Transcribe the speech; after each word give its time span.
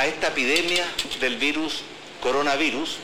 a 0.00 0.06
esta 0.06 0.28
epidemia 0.28 0.86
del 1.20 1.36
virus 1.36 1.82
coronavirus 2.22 2.96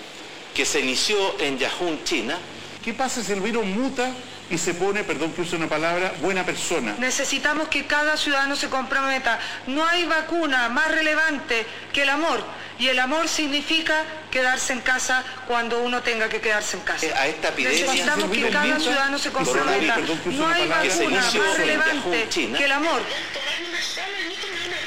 que 0.54 0.65
se 0.65 0.80
inició 0.80 1.38
en 1.41 1.58
Yahoo, 1.58 1.99
China. 2.04 2.38
¿Qué 2.83 2.95
pasa 2.95 3.22
si 3.22 3.33
el 3.33 3.42
virus 3.42 3.67
muta 3.67 4.11
y 4.49 4.57
se 4.57 4.72
pone, 4.72 5.04
perdón 5.04 5.32
que 5.32 5.42
use 5.42 5.56
una 5.56 5.68
palabra, 5.68 6.14
buena 6.22 6.46
persona? 6.46 6.94
Necesitamos 6.98 7.68
que 7.68 7.84
cada 7.84 8.16
ciudadano 8.16 8.56
se 8.56 8.70
comprometa. 8.70 9.38
No 9.66 9.86
hay 9.86 10.06
vacuna 10.06 10.70
más 10.70 10.90
relevante 10.90 11.66
que 11.93 12.04
el 12.04 12.09
amor. 12.09 12.43
Y 12.79 12.88
el 12.88 12.98
amor 12.98 13.28
significa 13.28 14.04
quedarse 14.30 14.72
en 14.72 14.80
casa 14.80 15.22
cuando 15.46 15.82
uno 15.82 16.00
tenga 16.02 16.30
que 16.30 16.40
quedarse 16.40 16.78
en 16.78 16.82
casa. 16.82 17.06
A 17.14 17.26
esta 17.26 17.48
epidemia 17.48 17.92
Necesitamos 17.92 18.30
que 18.30 18.48
cada 18.48 18.80
ciudadano 18.80 19.18
se 19.18 19.30
comprometa. 19.30 19.98
No 20.26 20.48
hay 20.48 20.66
vacuna 20.66 21.20
más 21.20 21.58
relevante 21.58 22.28
que 22.56 22.64
el 22.64 22.72
amor. 22.72 23.02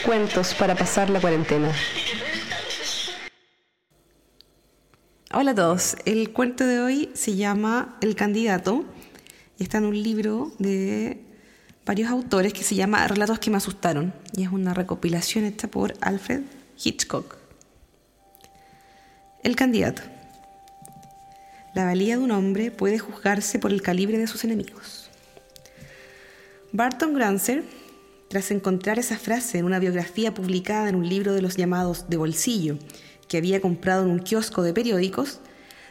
Cuentos 0.09 0.55
para 0.55 0.73
pasar 0.73 1.11
la 1.11 1.21
cuarentena. 1.21 1.71
Hola 5.31 5.51
a 5.51 5.53
todos. 5.53 5.97
El 6.03 6.33
cuento 6.33 6.65
de 6.65 6.79
hoy 6.79 7.11
se 7.13 7.35
llama 7.35 7.95
El 8.01 8.15
candidato 8.15 8.85
y 9.59 9.61
está 9.61 9.77
en 9.77 9.85
un 9.85 10.01
libro 10.01 10.51
de 10.57 11.21
varios 11.85 12.09
autores 12.09 12.53
que 12.53 12.63
se 12.63 12.73
llama 12.73 13.07
Relatos 13.07 13.37
que 13.37 13.51
me 13.51 13.57
asustaron 13.57 14.11
y 14.35 14.41
es 14.41 14.49
una 14.51 14.73
recopilación 14.73 15.45
hecha 15.45 15.67
por 15.67 15.93
Alfred 16.01 16.41
Hitchcock. 16.83 17.37
El 19.43 19.55
candidato. 19.55 20.01
La 21.75 21.85
valía 21.85 22.17
de 22.17 22.23
un 22.23 22.31
hombre 22.31 22.71
puede 22.71 22.97
juzgarse 22.97 23.59
por 23.59 23.71
el 23.71 23.83
calibre 23.83 24.17
de 24.17 24.25
sus 24.25 24.43
enemigos. 24.43 25.07
Barton 26.71 27.13
Granzer 27.13 27.63
tras 28.29 28.51
encontrar 28.51 28.99
esa 28.99 29.17
frase 29.17 29.57
en 29.57 29.65
una 29.65 29.79
biografía 29.79 30.33
publicada 30.33 30.87
en 30.87 30.95
un 30.95 31.09
libro 31.09 31.33
de 31.33 31.41
los 31.41 31.57
llamados 31.57 32.09
de 32.09 32.17
bolsillo 32.17 32.77
que 33.27 33.37
había 33.37 33.59
comprado 33.59 34.05
en 34.05 34.11
un 34.11 34.19
kiosco 34.19 34.61
de 34.61 34.73
periódicos, 34.73 35.39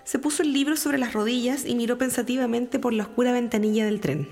se 0.04 0.18
puso 0.18 0.42
el 0.42 0.52
libro 0.52 0.76
sobre 0.76 0.98
las 0.98 1.12
rodillas 1.12 1.66
y 1.66 1.74
miró 1.74 1.98
pensativamente 1.98 2.78
por 2.78 2.92
la 2.92 3.02
oscura 3.02 3.32
ventanilla 3.32 3.84
del 3.84 4.00
tren. 4.00 4.28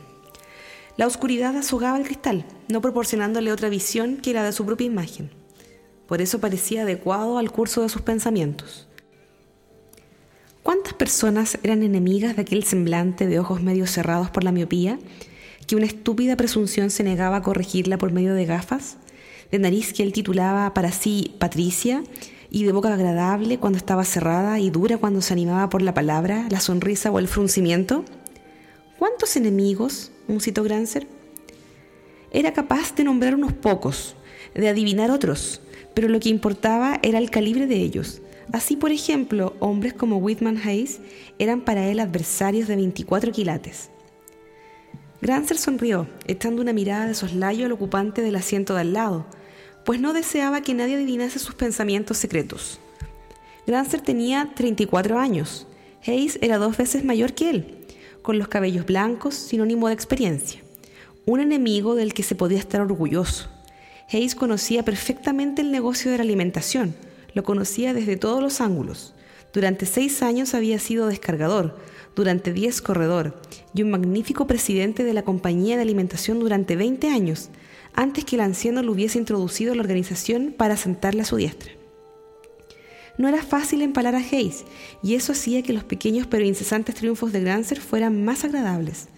La 0.97 1.06
oscuridad 1.06 1.55
azogaba 1.56 1.98
el 1.98 2.05
cristal, 2.05 2.47
no 2.69 2.81
proporcionándole 2.81 3.53
otra 3.53 3.69
visión 3.69 4.16
que 4.16 4.33
la 4.33 4.44
de 4.44 4.53
su 4.53 4.64
propia 4.64 4.86
imagen. 4.86 5.31
Por 6.06 6.22
eso 6.22 6.41
parecía 6.41 6.83
adecuado 6.83 7.38
al 7.38 7.50
curso 7.50 7.83
de 7.83 7.88
sus 7.88 8.03
pensamientos. 8.03 8.88
¿Cuántas 10.62 10.94
personas 10.94 11.59
eran 11.62 11.83
enemigas 11.83 12.36
de 12.36 12.42
aquel 12.42 12.64
semblante 12.64 13.27
de 13.27 13.38
ojos 13.38 13.62
medio 13.62 13.86
cerrados 13.86 14.31
por 14.31 14.44
la 14.44 14.53
miopía 14.53 14.98
que 15.67 15.77
una 15.77 15.86
estúpida 15.86 16.36
presunción 16.36 16.91
se 16.91 17.03
negaba 17.03 17.36
a 17.36 17.42
corregirla 17.42 17.98
por 17.98 18.12
medio 18.12 18.34
de 18.34 18.47
gafas, 18.47 18.97
de 19.50 19.59
nariz 19.59 19.92
que 19.92 20.03
él 20.03 20.12
titulaba 20.12 20.72
para 20.75 20.92
sí 20.92 21.34
Patricia, 21.39 22.03
y 22.50 22.64
de 22.64 22.72
boca 22.72 22.92
agradable 22.92 23.59
cuando 23.59 23.77
estaba 23.77 24.05
cerrada 24.05 24.59
y 24.61 24.70
dura 24.70 24.98
cuando 24.98 25.20
se 25.20 25.33
animaba 25.33 25.69
por 25.69 25.83
la 25.83 25.94
palabra, 25.94 26.47
la 26.50 26.61
sonrisa 26.61 27.11
o 27.11 27.19
el 27.19 27.28
fruncimiento? 27.28 28.05
¿Cuántos 28.98 29.37
enemigos, 29.37 30.12
un 30.28 30.41
cito 30.41 30.62
Granzer? 30.62 31.06
Era 32.31 32.53
capaz 32.53 32.94
de 32.94 33.05
nombrar 33.05 33.34
unos 33.34 33.53
pocos, 33.53 34.17
de 34.55 34.69
adivinar 34.69 35.11
otros, 35.11 35.61
pero 35.94 36.09
lo 36.09 36.20
que 36.20 36.28
importaba 36.28 36.98
era 37.03 37.19
el 37.19 37.31
calibre 37.31 37.67
de 37.67 37.77
ellos. 37.77 38.22
Así, 38.53 38.77
por 38.77 38.92
ejemplo, 38.92 39.55
hombres 39.59 39.92
como 39.92 40.19
Whitman 40.19 40.59
Hayes 40.59 41.00
eran 41.39 41.62
para 41.62 41.89
él 41.89 42.00
adversarios 42.00 42.69
de 42.69 42.77
24 42.77 43.33
quilates. 43.33 43.91
Granzer 45.20 45.56
sonrió, 45.56 46.06
echando 46.27 46.62
una 46.62 46.72
mirada 46.72 47.06
de 47.06 47.14
soslayo 47.14 47.67
al 47.67 47.72
ocupante 47.72 48.22
del 48.22 48.36
asiento 48.36 48.75
de 48.75 48.81
al 48.81 48.92
lado, 48.92 49.27
pues 49.84 50.00
no 50.00 50.12
deseaba 50.12 50.61
que 50.61 50.75
nadie 50.75 50.97
adivinase 50.97 51.39
sus 51.39 51.55
pensamientos 51.55 52.19
secretos. 52.19 52.81
Granzer 53.67 54.00
tenía 54.00 54.53
34 54.55 55.19
años. 55.19 55.67
Hayes 56.06 56.39
era 56.42 56.59
dos 56.59 56.77
veces 56.77 57.05
mayor 57.05 57.33
que 57.33 57.50
él, 57.50 57.87
con 58.22 58.39
los 58.39 58.48
cabellos 58.48 58.87
blancos, 58.87 59.34
sinónimo 59.34 59.88
de 59.88 59.94
experiencia. 59.94 60.60
Un 61.25 61.41
enemigo 61.41 61.94
del 61.94 62.15
que 62.15 62.22
se 62.22 62.34
podía 62.34 62.59
estar 62.59 62.81
orgulloso. 62.81 63.48
Hayes 64.12 64.34
conocía 64.34 64.84
perfectamente 64.84 65.62
el 65.62 65.72
negocio 65.72 66.10
de 66.10 66.19
la 66.19 66.22
alimentación, 66.22 66.94
lo 67.34 67.43
conocía 67.43 67.93
desde 67.93 68.16
todos 68.16 68.43
los 68.43 68.60
ángulos. 68.60 69.15
Durante 69.53 69.87
seis 69.87 70.22
años 70.22 70.54
había 70.54 70.78
sido 70.78 71.09
descargador, 71.09 71.77
durante 72.16 72.53
10 72.53 72.82
corredor 72.82 73.41
y 73.75 73.82
un 73.82 73.91
magnífico 73.91 74.47
presidente 74.47 75.04
de 75.04 75.12
la 75.12 75.22
compañía 75.22 75.77
de 75.77 75.82
alimentación 75.82 76.41
durante 76.41 76.75
20 76.75 77.10
años, 77.10 77.50
antes 77.94 78.25
que 78.25 78.37
el 78.37 78.43
anciano 78.43 78.82
lo 78.82 78.93
hubiese 78.93 79.19
introducido 79.19 79.72
a 79.72 79.77
la 79.77 79.82
organización 79.82 80.54
para 80.56 80.77
sentarle 80.77 81.21
a 81.22 81.27
su 81.27 81.37
diestra. 81.37 81.71
No 83.19 83.28
era 83.28 83.43
fácil 83.43 83.82
empalar 83.82 84.15
a 84.15 84.19
Hayes, 84.19 84.65
y 85.03 85.15
eso 85.15 85.32
hacía 85.32 85.62
que 85.62 85.72
los 85.72 85.84
pequeños 85.84 86.27
pero 86.27 86.44
incesantes 86.44 86.94
triunfos 86.94 87.32
de 87.32 87.41
Grancer 87.41 87.81
fueran 87.81 88.25
más 88.25 88.44
agradables. 88.44 89.09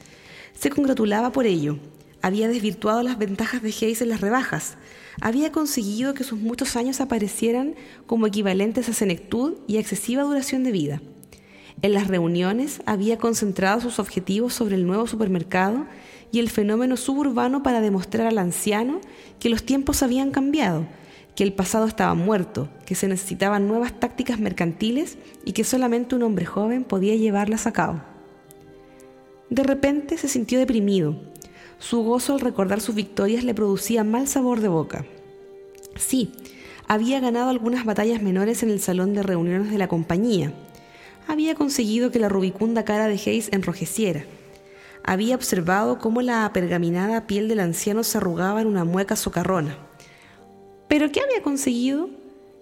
Se 0.58 0.70
congratulaba 0.70 1.32
por 1.32 1.46
ello. 1.46 1.78
Había 2.20 2.48
desvirtuado 2.48 3.02
las 3.02 3.18
ventajas 3.18 3.62
de 3.62 3.68
Hayes 3.68 4.02
en 4.02 4.08
las 4.08 4.20
rebajas. 4.20 4.76
Había 5.20 5.52
conseguido 5.52 6.14
que 6.14 6.24
sus 6.24 6.38
muchos 6.38 6.76
años 6.76 7.00
aparecieran 7.00 7.74
como 8.06 8.26
equivalentes 8.26 8.88
a 8.88 8.92
senectud 8.92 9.54
y 9.66 9.78
excesiva 9.78 10.22
duración 10.22 10.62
de 10.64 10.72
vida. 10.72 11.02
En 11.80 11.94
las 11.94 12.08
reuniones 12.08 12.82
había 12.86 13.18
concentrado 13.18 13.80
sus 13.80 14.00
objetivos 14.00 14.52
sobre 14.52 14.74
el 14.74 14.86
nuevo 14.86 15.06
supermercado 15.06 15.86
y 16.32 16.40
el 16.40 16.50
fenómeno 16.50 16.96
suburbano 16.96 17.62
para 17.62 17.80
demostrar 17.80 18.26
al 18.26 18.38
anciano 18.38 19.00
que 19.38 19.48
los 19.48 19.62
tiempos 19.62 20.02
habían 20.02 20.32
cambiado, 20.32 20.86
que 21.36 21.44
el 21.44 21.52
pasado 21.52 21.86
estaba 21.86 22.14
muerto, 22.14 22.68
que 22.84 22.96
se 22.96 23.06
necesitaban 23.06 23.68
nuevas 23.68 23.98
tácticas 24.00 24.40
mercantiles 24.40 25.18
y 25.44 25.52
que 25.52 25.62
solamente 25.62 26.16
un 26.16 26.24
hombre 26.24 26.46
joven 26.46 26.82
podía 26.82 27.14
llevarlas 27.14 27.68
a 27.68 27.72
cabo. 27.72 28.00
De 29.48 29.62
repente 29.62 30.18
se 30.18 30.26
sintió 30.28 30.58
deprimido. 30.58 31.14
Su 31.78 32.02
gozo 32.02 32.34
al 32.34 32.40
recordar 32.40 32.80
sus 32.80 32.96
victorias 32.96 33.44
le 33.44 33.54
producía 33.54 34.02
mal 34.02 34.26
sabor 34.26 34.60
de 34.60 34.68
boca. 34.68 35.04
Sí, 35.94 36.32
había 36.88 37.20
ganado 37.20 37.50
algunas 37.50 37.84
batallas 37.84 38.20
menores 38.20 38.64
en 38.64 38.70
el 38.70 38.80
salón 38.80 39.14
de 39.14 39.22
reuniones 39.22 39.70
de 39.70 39.78
la 39.78 39.86
compañía, 39.86 40.52
había 41.28 41.54
conseguido 41.54 42.10
que 42.10 42.18
la 42.18 42.30
rubicunda 42.30 42.84
cara 42.84 43.06
de 43.06 43.12
Hayes 43.12 43.50
enrojeciera. 43.52 44.24
Había 45.04 45.36
observado 45.36 45.98
cómo 45.98 46.22
la 46.22 46.50
pergaminada 46.54 47.26
piel 47.26 47.48
del 47.48 47.60
anciano 47.60 48.02
se 48.02 48.16
arrugaba 48.16 48.62
en 48.62 48.66
una 48.66 48.84
mueca 48.84 49.14
socarrona. 49.14 49.76
¿Pero 50.88 51.12
qué 51.12 51.20
había 51.20 51.42
conseguido? 51.42 52.08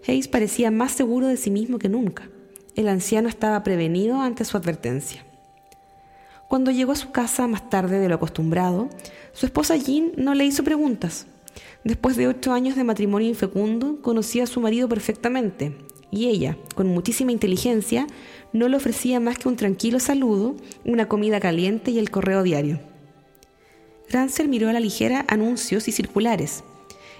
Hayes 0.06 0.26
parecía 0.26 0.72
más 0.72 0.92
seguro 0.92 1.28
de 1.28 1.36
sí 1.36 1.50
mismo 1.50 1.78
que 1.78 1.88
nunca. 1.88 2.28
El 2.74 2.88
anciano 2.88 3.28
estaba 3.28 3.62
prevenido 3.62 4.20
ante 4.20 4.44
su 4.44 4.56
advertencia. 4.56 5.24
Cuando 6.48 6.72
llegó 6.72 6.92
a 6.92 6.96
su 6.96 7.12
casa 7.12 7.46
más 7.46 7.70
tarde 7.70 8.00
de 8.00 8.08
lo 8.08 8.16
acostumbrado, 8.16 8.90
su 9.32 9.46
esposa 9.46 9.76
Jean 9.76 10.12
no 10.16 10.34
le 10.34 10.44
hizo 10.44 10.64
preguntas. 10.64 11.26
Después 11.84 12.16
de 12.16 12.26
ocho 12.26 12.52
años 12.52 12.74
de 12.74 12.84
matrimonio 12.84 13.28
infecundo, 13.28 14.02
conocía 14.02 14.44
a 14.44 14.48
su 14.48 14.60
marido 14.60 14.88
perfectamente, 14.88 15.76
y 16.10 16.28
ella, 16.28 16.56
con 16.74 16.86
muchísima 16.88 17.32
inteligencia, 17.32 18.06
no 18.52 18.68
le 18.68 18.76
ofrecía 18.76 19.20
más 19.20 19.38
que 19.38 19.48
un 19.48 19.56
tranquilo 19.56 20.00
saludo, 20.00 20.56
una 20.84 21.08
comida 21.08 21.40
caliente 21.40 21.90
y 21.90 21.98
el 21.98 22.10
correo 22.10 22.42
diario. 22.42 22.80
Grancer 24.08 24.48
miró 24.48 24.68
a 24.68 24.72
la 24.72 24.80
ligera 24.80 25.24
anuncios 25.28 25.88
y 25.88 25.92
circulares. 25.92 26.62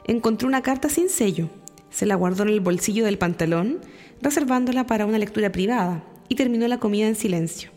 Encontró 0.04 0.48
una 0.48 0.62
carta 0.62 0.88
sin 0.88 1.08
sello. 1.08 1.50
Se 1.90 2.06
la 2.06 2.14
guardó 2.14 2.44
en 2.44 2.50
el 2.50 2.60
bolsillo 2.60 3.04
del 3.04 3.18
pantalón, 3.18 3.80
reservándola 4.22 4.86
para 4.86 5.06
una 5.06 5.18
lectura 5.18 5.50
privada, 5.50 6.04
y 6.28 6.36
terminó 6.36 6.68
la 6.68 6.78
comida 6.78 7.08
en 7.08 7.16
silencio. 7.16 7.70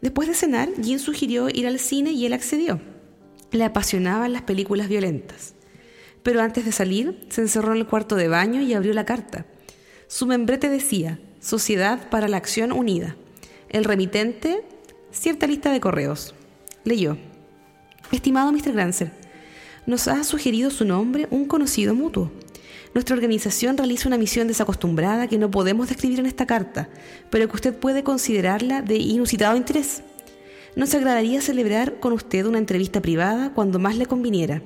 Después 0.00 0.28
de 0.28 0.34
cenar, 0.34 0.70
Jean 0.80 0.98
sugirió 0.98 1.48
ir 1.48 1.66
al 1.66 1.78
cine 1.78 2.12
y 2.12 2.26
él 2.26 2.32
accedió. 2.32 2.80
Le 3.52 3.64
apasionaban 3.64 4.32
las 4.32 4.42
películas 4.42 4.88
violentas. 4.88 5.54
Pero 6.22 6.40
antes 6.40 6.64
de 6.64 6.72
salir, 6.72 7.26
se 7.28 7.42
encerró 7.42 7.72
en 7.72 7.78
el 7.78 7.86
cuarto 7.86 8.16
de 8.16 8.28
baño 8.28 8.60
y 8.62 8.72
abrió 8.72 8.94
la 8.94 9.04
carta. 9.04 9.46
Su 10.06 10.26
membrete 10.26 10.68
decía, 10.68 11.20
Sociedad 11.44 12.08
para 12.08 12.26
la 12.26 12.38
Acción 12.38 12.72
Unida. 12.72 13.16
El 13.68 13.84
remitente, 13.84 14.64
cierta 15.10 15.46
lista 15.46 15.70
de 15.70 15.78
correos. 15.78 16.34
Leyó. 16.84 17.18
Estimado 18.10 18.50
Mr. 18.50 18.72
Grancer, 18.72 19.12
nos 19.84 20.08
ha 20.08 20.24
sugerido 20.24 20.70
su 20.70 20.86
nombre 20.86 21.28
un 21.30 21.44
conocido 21.44 21.94
mutuo. 21.94 22.32
Nuestra 22.94 23.14
organización 23.14 23.76
realiza 23.76 24.08
una 24.08 24.16
misión 24.16 24.48
desacostumbrada 24.48 25.28
que 25.28 25.36
no 25.36 25.50
podemos 25.50 25.88
describir 25.88 26.18
en 26.18 26.24
esta 26.24 26.46
carta, 26.46 26.88
pero 27.28 27.46
que 27.46 27.56
usted 27.56 27.76
puede 27.76 28.02
considerarla 28.02 28.80
de 28.80 28.96
inusitado 28.96 29.54
interés. 29.54 30.02
Nos 30.76 30.94
agradaría 30.94 31.42
celebrar 31.42 32.00
con 32.00 32.14
usted 32.14 32.46
una 32.46 32.56
entrevista 32.56 33.02
privada 33.02 33.52
cuando 33.52 33.78
más 33.78 33.98
le 33.98 34.06
conviniera. 34.06 34.62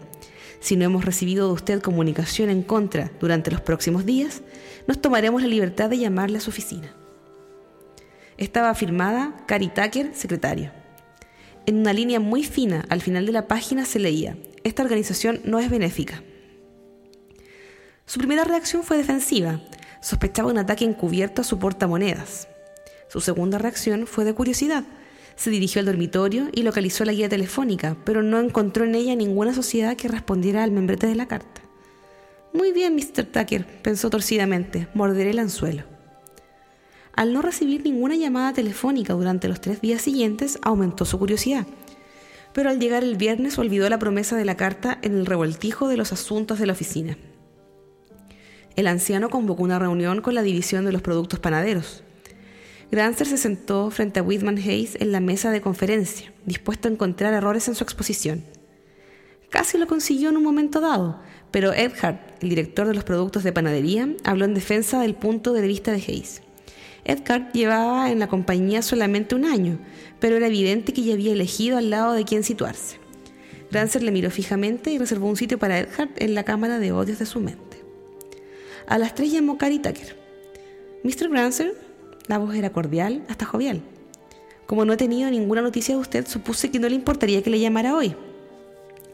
Si 0.60 0.76
no 0.76 0.84
hemos 0.84 1.05
recibido 1.05 1.46
de 1.46 1.52
usted 1.55 1.81
comunicación 1.81 2.50
en 2.50 2.62
contra 2.62 3.10
durante 3.20 3.50
los 3.50 3.60
próximos 3.60 4.05
días, 4.05 4.43
nos 4.87 5.00
tomaremos 5.00 5.43
la 5.43 5.49
libertad 5.49 5.88
de 5.88 5.99
llamarle 5.99 6.38
a 6.38 6.40
su 6.40 6.50
oficina. 6.50 6.94
Estaba 8.37 8.75
firmada 8.75 9.37
Cari 9.46 9.69
Tucker, 9.69 10.14
secretario. 10.14 10.72
En 11.66 11.76
una 11.78 11.93
línea 11.93 12.20
muy 12.20 12.44
fina 12.44 12.84
al 12.88 13.02
final 13.02 13.26
de 13.26 13.32
la 13.32 13.46
página 13.46 13.84
se 13.84 13.99
leía, 13.99 14.37
esta 14.64 14.82
organización 14.82 15.40
no 15.44 15.58
es 15.58 15.70
benéfica. 15.70 16.22
Su 18.06 18.19
primera 18.19 18.44
reacción 18.44 18.82
fue 18.82 18.96
defensiva. 18.96 19.61
Sospechaba 20.00 20.50
un 20.50 20.58
ataque 20.58 20.84
encubierto 20.84 21.43
a 21.43 21.44
su 21.44 21.58
portamonedas. 21.58 22.49
Su 23.08 23.20
segunda 23.20 23.58
reacción 23.58 24.06
fue 24.06 24.25
de 24.25 24.34
curiosidad. 24.34 24.84
Se 25.38 25.50
dirigió 25.50 25.79
al 25.79 25.87
dormitorio 25.87 26.49
y 26.52 26.62
localizó 26.62 27.05
la 27.05 27.12
guía 27.12 27.29
telefónica, 27.29 27.96
pero 28.05 28.25
no 28.25 28.40
encontró 28.40 28.85
en 28.85 28.96
ella 28.96 29.14
ninguna 29.14 29.55
sociedad 29.55 29.96
que 29.96 30.08
respondiera 30.08 30.64
al 30.64 30.73
membrete 30.73 31.06
de 31.06 31.14
la 31.14 31.29
carta. 31.29 31.62
Muy 32.52 32.73
bien, 32.73 32.96
Mr. 32.96 33.25
Tucker, 33.25 33.64
pensó 33.82 34.11
torcidamente, 34.11 34.88
morderé 34.94 35.31
el 35.31 35.38
anzuelo. 35.38 35.85
Al 37.14 37.32
no 37.32 37.40
recibir 37.40 37.85
ninguna 37.85 38.17
llamada 38.17 38.52
telefónica 38.52 39.12
durante 39.12 39.46
los 39.46 39.61
tres 39.61 39.81
días 39.81 40.02
siguientes, 40.02 40.58
aumentó 40.61 41.05
su 41.05 41.20
curiosidad. 41.20 41.69
Pero 42.52 42.70
al 42.70 42.81
llegar 42.81 43.05
el 43.05 43.17
viernes 43.17 43.58
olvidó 43.58 43.88
la 43.88 44.00
promesa 44.00 44.35
de 44.37 44.44
la 44.44 44.56
carta 44.56 44.99
en 45.02 45.14
el 45.14 45.25
revoltijo 45.25 45.87
de 45.87 45.96
los 45.96 46.12
asuntos 46.12 46.58
de 46.58 46.67
la 46.67 46.73
oficina. 46.73 47.17
El 48.75 48.88
anciano 48.88 49.31
convocó 49.31 49.62
una 49.62 49.79
reunión 49.79 50.20
con 50.20 50.35
la 50.35 50.43
división 50.43 50.85
de 50.85 50.90
los 50.90 51.02
productos 51.02 51.38
panaderos. 51.38 52.02
Granzer 52.90 53.26
se 53.26 53.37
sentó 53.37 53.90
frente 53.90 54.20
a 54.20 54.23
Whitman 54.23 54.56
Hayes 54.56 54.96
en 54.99 55.12
la 55.12 55.20
mesa 55.20 55.50
de 55.50 55.61
conferencia, 55.61 56.32
dispuesto 56.46 56.88
a 56.88 56.90
encontrar 56.90 57.35
errores 57.35 57.69
en 57.69 57.75
su 57.75 57.85
exposición. 57.85 58.44
Casi 59.50 59.76
lo 59.76 59.87
consiguió 59.87 60.31
en 60.31 60.38
un 60.38 60.43
momento 60.43 60.81
dado, 60.81 61.20
pero 61.50 61.75
Edhard, 61.75 62.19
el 62.40 62.49
director 62.49 62.87
de 62.87 62.94
los 62.94 63.05
productos 63.05 63.44
de 63.44 63.52
panadería, 63.52 64.08
habló 64.25 64.46
en 64.46 64.55
defensa 64.55 65.00
del 65.00 65.14
punto 65.14 65.52
de 65.52 65.67
vista 65.67 65.93
de 65.93 65.99
Hayes. 65.99 66.43
Edhard 67.05 67.52
llevaba 67.52 68.11
en 68.11 68.19
la 68.19 68.29
compañía 68.29 68.82
solamente 68.82 69.35
un 69.35 69.44
año, 69.44 69.79
pero 70.19 70.37
era 70.37 70.46
evidente 70.46 70.93
que 70.93 71.02
ya 71.02 71.14
había 71.14 71.32
elegido 71.32 71.76
al 71.79 71.90
lado 71.90 72.12
de 72.12 72.25
quién 72.25 72.43
situarse. 72.43 72.99
Granzer 73.70 74.02
le 74.02 74.12
miró 74.12 74.31
fijamente 74.31 74.90
y 74.90 74.99
reservó 74.99 75.29
un 75.29 75.37
sitio 75.37 75.58
para 75.58 75.79
Edhard 75.79 76.11
en 76.17 76.35
la 76.35 76.44
cámara 76.44 76.79
de 76.79 76.93
odios 76.93 77.19
de 77.19 77.26
su 77.26 77.40
mente. 77.40 77.82
A 78.87 78.96
las 78.96 79.14
tres 79.14 79.31
llamó 79.31 79.58
Cary 79.58 79.79
Tucker. 79.79 80.17
Mr. 81.05 81.29
Granzer, 81.29 81.88
la 82.28 82.38
voz 82.38 82.54
era 82.54 82.70
cordial, 82.70 83.25
hasta 83.28 83.46
jovial. 83.46 83.82
Como 84.66 84.84
no 84.84 84.92
he 84.92 84.96
tenido 84.98 85.30
ninguna 85.30 85.62
noticia 85.62 85.94
de 85.94 86.00
usted, 86.00 86.26
supuse 86.26 86.70
que 86.70 86.78
no 86.78 86.88
le 86.88 86.94
importaría 86.94 87.42
que 87.42 87.50
le 87.50 87.58
llamara 87.58 87.96
hoy. 87.96 88.14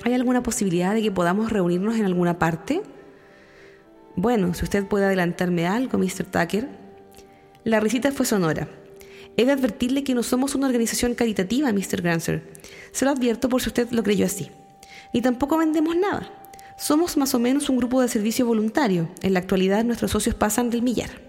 ¿Hay 0.02 0.12
alguna 0.12 0.42
posibilidad 0.42 0.94
de 0.94 1.00
que 1.00 1.12
podamos 1.12 1.50
reunirnos 1.50 1.96
en 1.96 2.04
alguna 2.04 2.38
parte? 2.38 2.82
Bueno, 4.16 4.52
si 4.52 4.64
usted 4.64 4.84
puede 4.84 5.06
adelantarme 5.06 5.66
algo, 5.66 5.96
Mr. 5.96 6.24
Tucker. 6.24 6.68
La 7.62 7.80
risita 7.80 8.12
fue 8.12 8.26
sonora. 8.26 8.68
He 9.36 9.44
de 9.44 9.52
advertirle 9.52 10.04
que 10.04 10.14
no 10.14 10.22
somos 10.22 10.54
una 10.54 10.66
organización 10.66 11.14
caritativa, 11.14 11.72
Mr. 11.72 12.02
Granser. 12.02 12.52
Se 12.92 13.04
lo 13.04 13.12
advierto 13.12 13.48
por 13.48 13.62
si 13.62 13.68
usted 13.68 13.90
lo 13.92 14.02
creyó 14.02 14.26
así. 14.26 14.50
Ni 15.12 15.22
tampoco 15.22 15.56
vendemos 15.56 15.96
nada. 15.96 16.30
Somos 16.76 17.16
más 17.16 17.34
o 17.34 17.38
menos 17.38 17.68
un 17.68 17.76
grupo 17.76 18.02
de 18.02 18.08
servicio 18.08 18.44
voluntario. 18.44 19.08
En 19.22 19.32
la 19.32 19.38
actualidad 19.38 19.84
nuestros 19.84 20.10
socios 20.10 20.34
pasan 20.34 20.70
del 20.70 20.82
millar. 20.82 21.23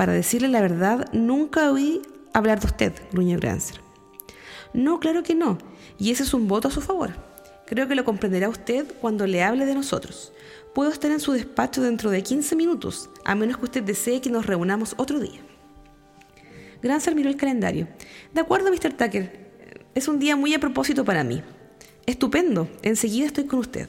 Para 0.00 0.14
decirle 0.14 0.48
la 0.48 0.62
verdad, 0.62 1.12
nunca 1.12 1.70
oí 1.70 2.00
hablar 2.32 2.58
de 2.58 2.68
usted, 2.68 2.92
gruñó 3.12 3.36
Granser. 3.36 3.82
No, 4.72 4.98
claro 4.98 5.22
que 5.22 5.34
no, 5.34 5.58
y 5.98 6.10
ese 6.10 6.22
es 6.22 6.32
un 6.32 6.48
voto 6.48 6.68
a 6.68 6.70
su 6.70 6.80
favor. 6.80 7.10
Creo 7.66 7.86
que 7.86 7.94
lo 7.94 8.06
comprenderá 8.06 8.48
usted 8.48 8.90
cuando 9.02 9.26
le 9.26 9.42
hable 9.42 9.66
de 9.66 9.74
nosotros. 9.74 10.32
Puedo 10.74 10.90
estar 10.90 11.10
en 11.10 11.20
su 11.20 11.32
despacho 11.32 11.82
dentro 11.82 12.08
de 12.08 12.22
15 12.22 12.56
minutos, 12.56 13.10
a 13.26 13.34
menos 13.34 13.58
que 13.58 13.64
usted 13.64 13.82
desee 13.82 14.22
que 14.22 14.30
nos 14.30 14.46
reunamos 14.46 14.94
otro 14.96 15.20
día. 15.20 15.42
Granser 16.80 17.14
miró 17.14 17.28
el 17.28 17.36
calendario. 17.36 17.86
De 18.32 18.40
acuerdo, 18.40 18.70
Mr. 18.70 18.94
Tucker. 18.94 19.50
Es 19.94 20.08
un 20.08 20.18
día 20.18 20.34
muy 20.34 20.54
a 20.54 20.60
propósito 20.60 21.04
para 21.04 21.24
mí. 21.24 21.42
Estupendo. 22.06 22.70
Enseguida 22.80 23.26
estoy 23.26 23.44
con 23.44 23.58
usted. 23.58 23.86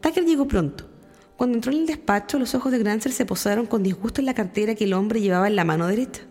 Tucker 0.00 0.24
llegó 0.24 0.48
pronto. 0.48 0.90
Cuando 1.36 1.56
entró 1.56 1.72
en 1.72 1.78
el 1.78 1.86
despacho, 1.86 2.38
los 2.38 2.54
ojos 2.54 2.70
de 2.70 2.78
Grancer 2.78 3.12
se 3.12 3.26
posaron 3.26 3.66
con 3.66 3.82
disgusto 3.82 4.20
en 4.20 4.26
la 4.26 4.34
cartera 4.34 4.74
que 4.74 4.84
el 4.84 4.92
hombre 4.92 5.20
llevaba 5.20 5.48
en 5.48 5.56
la 5.56 5.64
mano 5.64 5.88
derecha. 5.88 6.22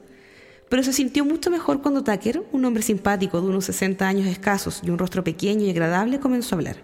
Pero 0.69 0.81
se 0.81 0.93
sintió 0.93 1.25
mucho 1.25 1.51
mejor 1.51 1.81
cuando 1.81 2.03
Tucker, 2.03 2.43
un 2.51 2.65
hombre 2.65 2.81
simpático 2.81 3.41
de 3.41 3.47
unos 3.47 3.65
60 3.65 4.07
años 4.07 4.27
escasos 4.27 4.81
y 4.83 4.89
un 4.89 4.97
rostro 4.97 5.23
pequeño 5.23 5.65
y 5.65 5.69
agradable, 5.69 6.19
comenzó 6.19 6.55
a 6.55 6.57
hablar. 6.57 6.77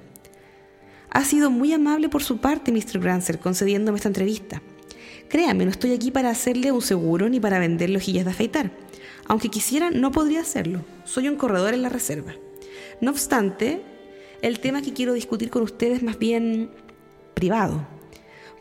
Ha 1.09 1.23
sido 1.23 1.49
muy 1.49 1.73
amable 1.73 2.09
por 2.09 2.21
su 2.21 2.37
parte, 2.37 2.71
Mr. 2.71 2.99
Grancer, 2.99 3.39
concediéndome 3.39 3.95
esta 3.95 4.09
entrevista. 4.09 4.61
Créame, 5.29 5.65
no 5.65 5.71
estoy 5.71 5.93
aquí 5.93 6.11
para 6.11 6.29
hacerle 6.29 6.71
un 6.71 6.81
seguro 6.81 7.29
ni 7.29 7.39
para 7.39 7.57
vender 7.57 7.95
hojillas 7.95 8.25
de 8.25 8.31
afeitar. 8.31 8.71
Aunque 9.27 9.49
quisiera, 9.49 9.91
no 9.91 10.11
podría 10.11 10.41
hacerlo. 10.41 10.83
Soy 11.05 11.29
un 11.29 11.35
corredor 11.35 11.73
en 11.73 11.83
la 11.83 11.89
reserva. 11.89 12.33
No 12.99 13.11
obstante, 13.11 13.81
el 14.41 14.59
tema 14.59 14.81
que 14.81 14.93
quiero 14.93 15.13
discutir 15.13 15.49
con 15.49 15.63
usted 15.63 15.91
es 15.93 16.03
más 16.03 16.19
bien 16.19 16.69
privado. 17.33 17.87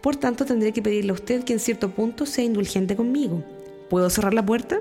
Por 0.02 0.16
tanto, 0.16 0.44
tendré 0.44 0.72
que 0.72 0.82
pedirle 0.82 1.10
a 1.10 1.14
usted 1.14 1.44
que 1.44 1.52
en 1.52 1.60
cierto 1.60 1.90
punto 1.90 2.26
sea 2.26 2.44
indulgente 2.44 2.96
conmigo. 2.96 3.44
¿Puedo 3.90 4.10
cerrar 4.10 4.34
la 4.34 4.44
puerta? 4.44 4.80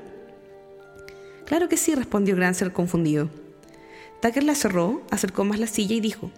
Claro 1.45 1.69
que 1.69 1.77
sí, 1.77 1.95
respondió 1.95 2.35
Grancer 2.35 2.73
confundido. 2.73 3.29
Tucker 4.21 4.43
la 4.43 4.55
cerró, 4.55 5.01
acercó 5.11 5.45
más 5.45 5.59
la 5.59 5.67
silla 5.67 5.95
y 5.95 6.01
dijo, 6.01 6.31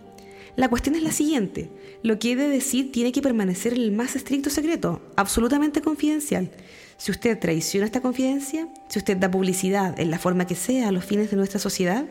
La 0.56 0.70
cuestión 0.70 0.96
es 0.96 1.02
la 1.02 1.12
siguiente. 1.12 1.70
Lo 2.04 2.20
que 2.20 2.34
he 2.34 2.36
de 2.36 2.48
decir 2.48 2.92
tiene 2.92 3.12
que 3.12 3.22
permanecer 3.22 3.74
en 3.74 3.82
el 3.82 3.92
más 3.92 4.16
estricto 4.16 4.50
secreto, 4.50 5.02
absolutamente 5.16 5.82
confidencial. 5.82 6.52
Si 6.98 7.12
usted 7.12 7.40
traiciona 7.40 7.86
esta 7.86 8.02
confidencia, 8.02 8.68
si 8.90 9.00
usted 9.00 9.18
da 9.18 9.32
publicidad 9.32 10.00
en 10.00 10.12
la 10.12 10.20
forma 10.20 10.46
que 10.46 10.56
sea 10.56 10.90
a 10.90 10.92
los 10.92 11.06
fines 11.06 11.32
de 11.32 11.38
nuestra 11.38 11.60
sociedad, 11.60 12.06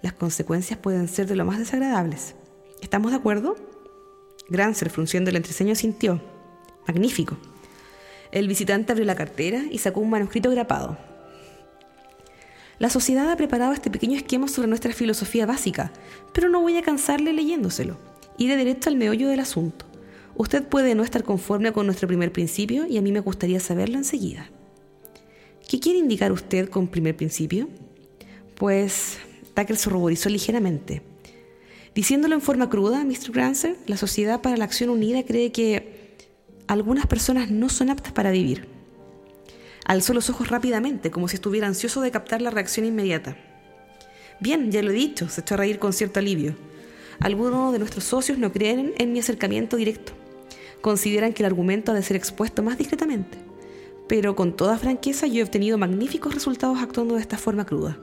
las 0.00 0.12
consecuencias 0.12 0.78
pueden 0.78 1.08
ser 1.08 1.26
de 1.26 1.36
lo 1.36 1.44
más 1.44 1.58
desagradables. 1.58 2.34
¿Estamos 2.80 3.10
de 3.10 3.16
acuerdo? 3.16 3.56
Grancer, 4.48 4.90
frunciendo 4.90 5.30
el 5.30 5.36
entreceño, 5.36 5.74
sintió. 5.74 6.20
Magnífico. 6.86 7.36
El 8.32 8.48
visitante 8.48 8.92
abrió 8.92 9.04
la 9.04 9.14
cartera 9.14 9.64
y 9.70 9.78
sacó 9.78 10.00
un 10.00 10.10
manuscrito 10.10 10.50
grapado. 10.50 10.96
La 12.78 12.90
sociedad 12.90 13.30
ha 13.30 13.36
preparado 13.36 13.72
este 13.72 13.90
pequeño 13.90 14.16
esquema 14.16 14.48
sobre 14.48 14.68
nuestra 14.68 14.92
filosofía 14.92 15.46
básica, 15.46 15.92
pero 16.32 16.48
no 16.48 16.60
voy 16.60 16.76
a 16.76 16.82
cansarle 16.82 17.32
leyéndoselo. 17.32 17.96
Iré 18.38 18.56
derecho 18.56 18.88
al 18.88 18.96
meollo 18.96 19.28
del 19.28 19.40
asunto. 19.40 19.84
Usted 20.36 20.62
puede 20.62 20.94
no 20.94 21.02
estar 21.02 21.24
conforme 21.24 21.72
con 21.72 21.86
nuestro 21.86 22.06
primer 22.06 22.30
principio 22.30 22.86
y 22.86 22.96
a 22.96 23.02
mí 23.02 23.10
me 23.10 23.20
gustaría 23.20 23.58
saberlo 23.58 23.98
enseguida. 23.98 24.48
¿Qué 25.68 25.80
quiere 25.80 25.98
indicar 25.98 26.30
usted 26.30 26.70
con 26.70 26.86
primer 26.86 27.16
principio? 27.16 27.68
Pues 28.54 29.18
Tucker 29.54 29.76
se 29.76 29.90
ruborizó 29.90 30.28
ligeramente. 30.28 31.02
Diciéndolo 31.98 32.36
en 32.36 32.40
forma 32.40 32.70
cruda, 32.70 33.04
Mr. 33.04 33.32
Grancer, 33.32 33.76
la 33.88 33.96
Sociedad 33.96 34.40
para 34.40 34.56
la 34.56 34.62
Acción 34.62 34.88
Unida 34.88 35.24
cree 35.24 35.50
que 35.50 36.14
algunas 36.68 37.08
personas 37.08 37.50
no 37.50 37.68
son 37.68 37.90
aptas 37.90 38.12
para 38.12 38.30
vivir. 38.30 38.68
Alzó 39.84 40.14
los 40.14 40.30
ojos 40.30 40.46
rápidamente, 40.46 41.10
como 41.10 41.26
si 41.26 41.34
estuviera 41.34 41.66
ansioso 41.66 42.00
de 42.00 42.12
captar 42.12 42.40
la 42.40 42.52
reacción 42.52 42.86
inmediata. 42.86 43.36
Bien, 44.38 44.70
ya 44.70 44.80
lo 44.80 44.92
he 44.92 44.94
dicho, 44.94 45.28
se 45.28 45.40
echó 45.40 45.54
a 45.54 45.56
reír 45.56 45.80
con 45.80 45.92
cierto 45.92 46.20
alivio. 46.20 46.54
Algunos 47.18 47.72
de 47.72 47.80
nuestros 47.80 48.04
socios 48.04 48.38
no 48.38 48.52
creen 48.52 48.94
en 48.98 49.12
mi 49.12 49.18
acercamiento 49.18 49.76
directo. 49.76 50.12
Consideran 50.80 51.32
que 51.32 51.42
el 51.42 51.46
argumento 51.46 51.90
ha 51.90 51.96
de 51.96 52.04
ser 52.04 52.16
expuesto 52.16 52.62
más 52.62 52.78
discretamente. 52.78 53.38
Pero 54.06 54.36
con 54.36 54.54
toda 54.54 54.78
franqueza 54.78 55.26
yo 55.26 55.40
he 55.40 55.42
obtenido 55.42 55.78
magníficos 55.78 56.32
resultados 56.32 56.78
actuando 56.80 57.16
de 57.16 57.22
esta 57.22 57.38
forma 57.38 57.66
cruda. 57.66 57.98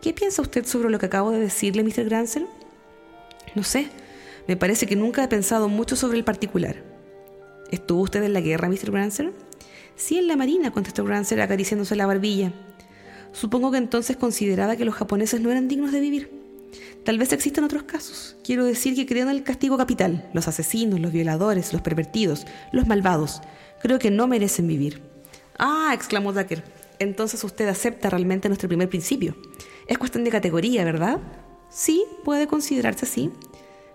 ¿Qué 0.00 0.12
piensa 0.12 0.40
usted 0.40 0.64
sobre 0.66 0.88
lo 0.88 1.00
que 1.00 1.06
acabo 1.06 1.32
de 1.32 1.40
decirle, 1.40 1.82
Mr. 1.82 2.04
Grancer? 2.04 2.46
No 3.54 3.62
sé, 3.62 3.88
me 4.46 4.56
parece 4.56 4.86
que 4.86 4.96
nunca 4.96 5.22
he 5.24 5.28
pensado 5.28 5.68
mucho 5.68 5.96
sobre 5.96 6.18
el 6.18 6.24
particular. 6.24 6.82
¿Estuvo 7.70 8.02
usted 8.02 8.22
en 8.22 8.32
la 8.32 8.40
guerra, 8.40 8.68
Mr. 8.68 8.90
Grancer? 8.90 9.32
Sí, 9.96 10.18
en 10.18 10.28
la 10.28 10.36
marina, 10.36 10.72
contestó 10.72 11.04
Grancer 11.04 11.40
acariciándose 11.40 11.96
la 11.96 12.06
barbilla. 12.06 12.52
Supongo 13.32 13.70
que 13.70 13.78
entonces 13.78 14.16
consideraba 14.16 14.76
que 14.76 14.84
los 14.84 14.94
japoneses 14.94 15.40
no 15.40 15.50
eran 15.50 15.68
dignos 15.68 15.92
de 15.92 16.00
vivir. 16.00 16.30
Tal 17.04 17.18
vez 17.18 17.32
existan 17.32 17.64
otros 17.64 17.82
casos. 17.84 18.36
Quiero 18.42 18.64
decir 18.64 18.94
que 18.94 19.06
creo 19.06 19.24
en 19.24 19.30
el 19.30 19.42
castigo 19.42 19.76
capital. 19.76 20.28
Los 20.32 20.48
asesinos, 20.48 21.00
los 21.00 21.12
violadores, 21.12 21.72
los 21.72 21.82
pervertidos, 21.82 22.46
los 22.72 22.86
malvados. 22.86 23.42
Creo 23.82 23.98
que 23.98 24.10
no 24.10 24.26
merecen 24.26 24.66
vivir. 24.66 25.02
Ah, 25.58 25.90
exclamó 25.92 26.32
Ducker. 26.32 26.64
Entonces 26.98 27.42
usted 27.44 27.68
acepta 27.68 28.08
realmente 28.08 28.48
nuestro 28.48 28.68
primer 28.68 28.88
principio. 28.88 29.36
Es 29.86 29.98
cuestión 29.98 30.24
de 30.24 30.30
categoría, 30.30 30.84
¿verdad? 30.84 31.20
Sí, 31.74 32.04
puede 32.22 32.46
considerarse 32.46 33.04
así. 33.04 33.32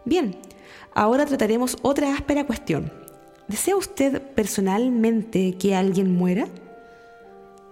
Bien, 0.04 0.36
ahora 0.94 1.26
trataremos 1.26 1.78
otra 1.82 2.14
áspera 2.14 2.46
cuestión. 2.46 2.92
¿Desea 3.48 3.78
usted 3.78 4.22
personalmente 4.22 5.56
que 5.58 5.76
alguien 5.76 6.14
muera? 6.14 6.50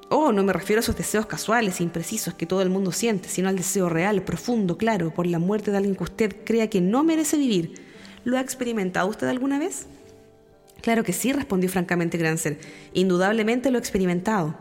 Oh, 0.09 0.31
no 0.31 0.43
me 0.43 0.53
refiero 0.53 0.79
a 0.79 0.83
esos 0.83 0.95
deseos 0.95 1.25
casuales 1.25 1.81
e 1.81 1.83
imprecisos 1.83 2.33
que 2.33 2.45
todo 2.45 2.61
el 2.61 2.69
mundo 2.69 2.93
siente, 2.93 3.27
sino 3.27 3.49
al 3.49 3.57
deseo 3.57 3.89
real, 3.89 4.23
profundo, 4.23 4.77
claro, 4.77 5.13
por 5.13 5.27
la 5.27 5.39
muerte 5.39 5.71
de 5.71 5.77
alguien 5.77 5.97
que 5.97 6.05
usted 6.05 6.35
crea 6.45 6.69
que 6.69 6.79
no 6.79 7.03
merece 7.03 7.37
vivir. 7.37 7.73
¿Lo 8.23 8.37
ha 8.37 8.41
experimentado 8.41 9.09
usted 9.09 9.27
alguna 9.27 9.59
vez? 9.59 9.87
Claro 10.81 11.03
que 11.03 11.11
sí, 11.11 11.33
respondió 11.33 11.69
francamente 11.69 12.17
Grancer. 12.17 12.59
Indudablemente 12.93 13.71
lo 13.71 13.77
he 13.77 13.81
experimentado. 13.81 14.55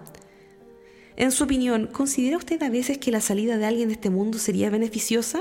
En 1.16 1.32
su 1.32 1.44
opinión, 1.44 1.86
¿considera 1.86 2.36
usted 2.36 2.62
a 2.62 2.68
veces 2.68 2.98
que 2.98 3.10
la 3.10 3.22
salida 3.22 3.56
de 3.56 3.64
alguien 3.64 3.88
de 3.88 3.94
este 3.94 4.10
mundo 4.10 4.38
sería 4.38 4.68
beneficiosa? 4.68 5.40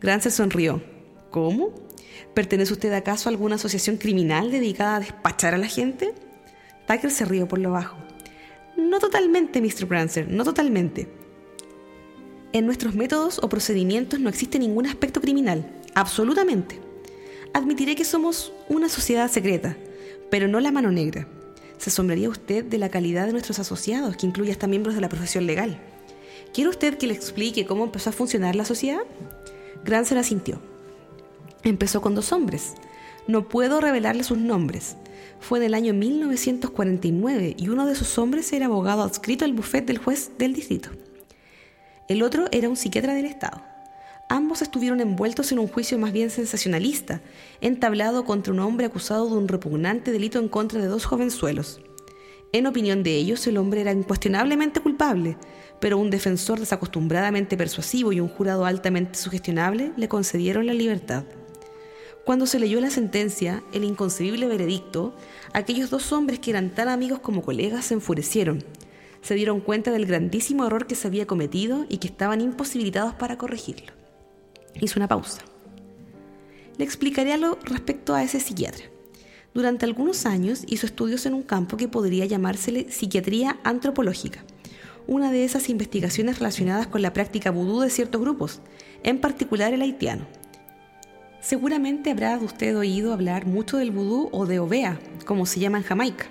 Grancer 0.00 0.30
sonrió. 0.30 0.80
¿Cómo? 1.30 1.74
¿Pertenece 2.34 2.72
usted 2.72 2.92
acaso 2.92 3.28
a 3.28 3.32
alguna 3.32 3.56
asociación 3.56 3.96
criminal 3.96 4.52
dedicada 4.52 4.96
a 4.96 5.00
despachar 5.00 5.54
a 5.54 5.58
la 5.58 5.66
gente? 5.66 6.14
Tucker 6.86 7.10
se 7.10 7.24
rió 7.24 7.48
por 7.48 7.58
lo 7.58 7.72
bajo. 7.72 7.96
No 8.76 9.00
totalmente, 9.00 9.60
Mr. 9.60 9.86
Grancer, 9.86 10.28
no 10.28 10.44
totalmente. 10.44 11.08
En 12.52 12.66
nuestros 12.66 12.94
métodos 12.94 13.40
o 13.42 13.48
procedimientos 13.48 14.20
no 14.20 14.28
existe 14.28 14.58
ningún 14.58 14.86
aspecto 14.86 15.20
criminal, 15.20 15.66
absolutamente. 15.94 16.80
Admitiré 17.54 17.96
que 17.96 18.04
somos 18.04 18.52
una 18.68 18.88
sociedad 18.88 19.30
secreta, 19.30 19.76
pero 20.30 20.46
no 20.46 20.60
la 20.60 20.70
mano 20.70 20.92
negra. 20.92 21.26
¿Se 21.82 21.90
asombraría 21.90 22.28
usted 22.28 22.64
de 22.64 22.78
la 22.78 22.90
calidad 22.90 23.26
de 23.26 23.32
nuestros 23.32 23.58
asociados, 23.58 24.16
que 24.16 24.24
incluye 24.24 24.52
hasta 24.52 24.68
miembros 24.68 24.94
de 24.94 25.00
la 25.00 25.08
profesión 25.08 25.46
legal? 25.46 25.80
¿Quiere 26.54 26.70
usted 26.70 26.96
que 26.96 27.08
le 27.08 27.12
explique 27.12 27.66
cómo 27.66 27.82
empezó 27.82 28.10
a 28.10 28.12
funcionar 28.12 28.54
la 28.54 28.64
sociedad? 28.64 29.00
Grancer 29.84 30.16
asintió. 30.16 30.60
Empezó 31.64 32.00
con 32.00 32.14
dos 32.14 32.30
hombres. 32.30 32.74
No 33.26 33.48
puedo 33.48 33.80
revelarle 33.80 34.22
sus 34.22 34.38
nombres. 34.38 34.94
Fue 35.40 35.58
en 35.58 35.64
el 35.64 35.74
año 35.74 35.92
1949 35.92 37.56
y 37.58 37.68
uno 37.68 37.84
de 37.84 37.96
sus 37.96 38.16
hombres 38.16 38.52
era 38.52 38.66
abogado 38.66 39.02
adscrito 39.02 39.44
al 39.44 39.52
bufete 39.52 39.86
del 39.86 39.98
juez 39.98 40.30
del 40.38 40.54
distrito. 40.54 40.90
El 42.06 42.22
otro 42.22 42.46
era 42.52 42.68
un 42.68 42.76
psiquiatra 42.76 43.12
del 43.12 43.26
Estado. 43.26 43.71
Ambos 44.32 44.62
estuvieron 44.62 45.02
envueltos 45.02 45.52
en 45.52 45.58
un 45.58 45.68
juicio 45.68 45.98
más 45.98 46.10
bien 46.10 46.30
sensacionalista, 46.30 47.20
entablado 47.60 48.24
contra 48.24 48.54
un 48.54 48.60
hombre 48.60 48.86
acusado 48.86 49.28
de 49.28 49.36
un 49.36 49.46
repugnante 49.46 50.10
delito 50.10 50.38
en 50.38 50.48
contra 50.48 50.80
de 50.80 50.86
dos 50.86 51.04
jovenzuelos. 51.04 51.82
En 52.50 52.66
opinión 52.66 53.02
de 53.02 53.14
ellos, 53.14 53.46
el 53.46 53.58
hombre 53.58 53.82
era 53.82 53.92
incuestionablemente 53.92 54.80
culpable, 54.80 55.36
pero 55.80 55.98
un 55.98 56.08
defensor 56.08 56.58
desacostumbradamente 56.58 57.58
persuasivo 57.58 58.10
y 58.14 58.20
un 58.20 58.28
jurado 58.28 58.64
altamente 58.64 59.18
sugestionable 59.18 59.92
le 59.98 60.08
concedieron 60.08 60.66
la 60.66 60.72
libertad. 60.72 61.24
Cuando 62.24 62.46
se 62.46 62.58
leyó 62.58 62.80
la 62.80 62.88
sentencia, 62.88 63.62
el 63.74 63.84
inconcebible 63.84 64.46
veredicto, 64.46 65.14
aquellos 65.52 65.90
dos 65.90 66.10
hombres 66.10 66.38
que 66.38 66.52
eran 66.52 66.70
tan 66.70 66.88
amigos 66.88 67.18
como 67.18 67.42
colegas 67.42 67.84
se 67.84 67.92
enfurecieron. 67.92 68.64
Se 69.20 69.34
dieron 69.34 69.60
cuenta 69.60 69.90
del 69.90 70.06
grandísimo 70.06 70.64
error 70.64 70.86
que 70.86 70.94
se 70.94 71.06
había 71.06 71.26
cometido 71.26 71.84
y 71.90 71.98
que 71.98 72.08
estaban 72.08 72.40
imposibilitados 72.40 73.12
para 73.12 73.36
corregirlo. 73.36 74.01
Hizo 74.80 74.98
una 74.98 75.08
pausa. 75.08 75.42
Le 76.78 76.84
explicaré 76.84 77.32
algo 77.32 77.58
respecto 77.64 78.14
a 78.14 78.22
ese 78.22 78.40
psiquiatra. 78.40 78.86
Durante 79.54 79.84
algunos 79.84 80.24
años 80.24 80.64
hizo 80.66 80.86
estudios 80.86 81.26
en 81.26 81.34
un 81.34 81.42
campo 81.42 81.76
que 81.76 81.88
podría 81.88 82.24
llamársele 82.24 82.90
psiquiatría 82.90 83.58
antropológica, 83.64 84.44
una 85.06 85.30
de 85.30 85.44
esas 85.44 85.68
investigaciones 85.68 86.38
relacionadas 86.38 86.86
con 86.86 87.02
la 87.02 87.12
práctica 87.12 87.50
vudú 87.50 87.80
de 87.80 87.90
ciertos 87.90 88.20
grupos, 88.20 88.60
en 89.02 89.20
particular 89.20 89.74
el 89.74 89.82
haitiano. 89.82 90.26
Seguramente 91.40 92.12
habrá 92.12 92.38
usted 92.38 92.76
oído 92.78 93.12
hablar 93.12 93.46
mucho 93.46 93.76
del 93.76 93.90
vudú 93.90 94.28
o 94.32 94.46
de 94.46 94.60
ovea, 94.60 95.00
como 95.26 95.44
se 95.44 95.60
llama 95.60 95.78
en 95.78 95.84
Jamaica. 95.84 96.26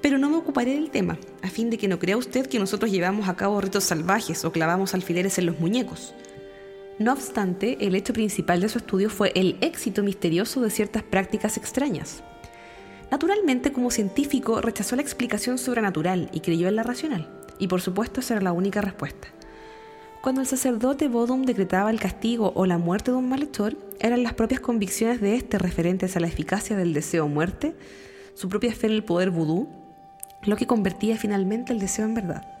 Pero 0.00 0.16
no 0.16 0.30
me 0.30 0.36
ocuparé 0.36 0.74
del 0.74 0.90
tema, 0.90 1.18
a 1.42 1.50
fin 1.50 1.68
de 1.68 1.76
que 1.76 1.88
no 1.88 1.98
crea 1.98 2.16
usted 2.16 2.46
que 2.46 2.58
nosotros 2.58 2.90
llevamos 2.90 3.28
a 3.28 3.36
cabo 3.36 3.60
ritos 3.60 3.84
salvajes 3.84 4.44
o 4.46 4.50
clavamos 4.50 4.94
alfileres 4.94 5.38
en 5.38 5.46
los 5.46 5.60
muñecos. 5.60 6.14
No 7.00 7.14
obstante, 7.14 7.78
el 7.80 7.94
hecho 7.94 8.12
principal 8.12 8.60
de 8.60 8.68
su 8.68 8.76
estudio 8.76 9.08
fue 9.08 9.32
el 9.34 9.56
éxito 9.62 10.02
misterioso 10.02 10.60
de 10.60 10.68
ciertas 10.68 11.02
prácticas 11.02 11.56
extrañas. 11.56 12.22
Naturalmente, 13.10 13.72
como 13.72 13.90
científico, 13.90 14.60
rechazó 14.60 14.96
la 14.96 15.02
explicación 15.02 15.56
sobrenatural 15.56 16.28
y 16.30 16.40
creyó 16.40 16.68
en 16.68 16.76
la 16.76 16.82
racional, 16.82 17.26
y 17.58 17.68
por 17.68 17.80
supuesto 17.80 18.20
esa 18.20 18.34
era 18.34 18.42
la 18.42 18.52
única 18.52 18.82
respuesta. 18.82 19.28
Cuando 20.20 20.42
el 20.42 20.46
sacerdote 20.46 21.08
Bodum 21.08 21.44
decretaba 21.44 21.90
el 21.90 21.98
castigo 21.98 22.52
o 22.54 22.66
la 22.66 22.76
muerte 22.76 23.12
de 23.12 23.16
un 23.16 23.30
malhechor, 23.30 23.78
eran 23.98 24.22
las 24.22 24.34
propias 24.34 24.60
convicciones 24.60 25.22
de 25.22 25.36
éste 25.36 25.56
referentes 25.56 26.18
a 26.18 26.20
la 26.20 26.26
eficacia 26.26 26.76
del 26.76 26.92
deseo 26.92 27.28
muerte, 27.28 27.74
su 28.34 28.50
propia 28.50 28.74
fe 28.74 28.88
en 28.88 28.92
el 28.92 29.04
poder 29.04 29.30
vudú, 29.30 29.70
lo 30.42 30.54
que 30.54 30.66
convertía 30.66 31.16
finalmente 31.16 31.72
el 31.72 31.78
deseo 31.78 32.04
en 32.04 32.12
verdad. 32.12 32.59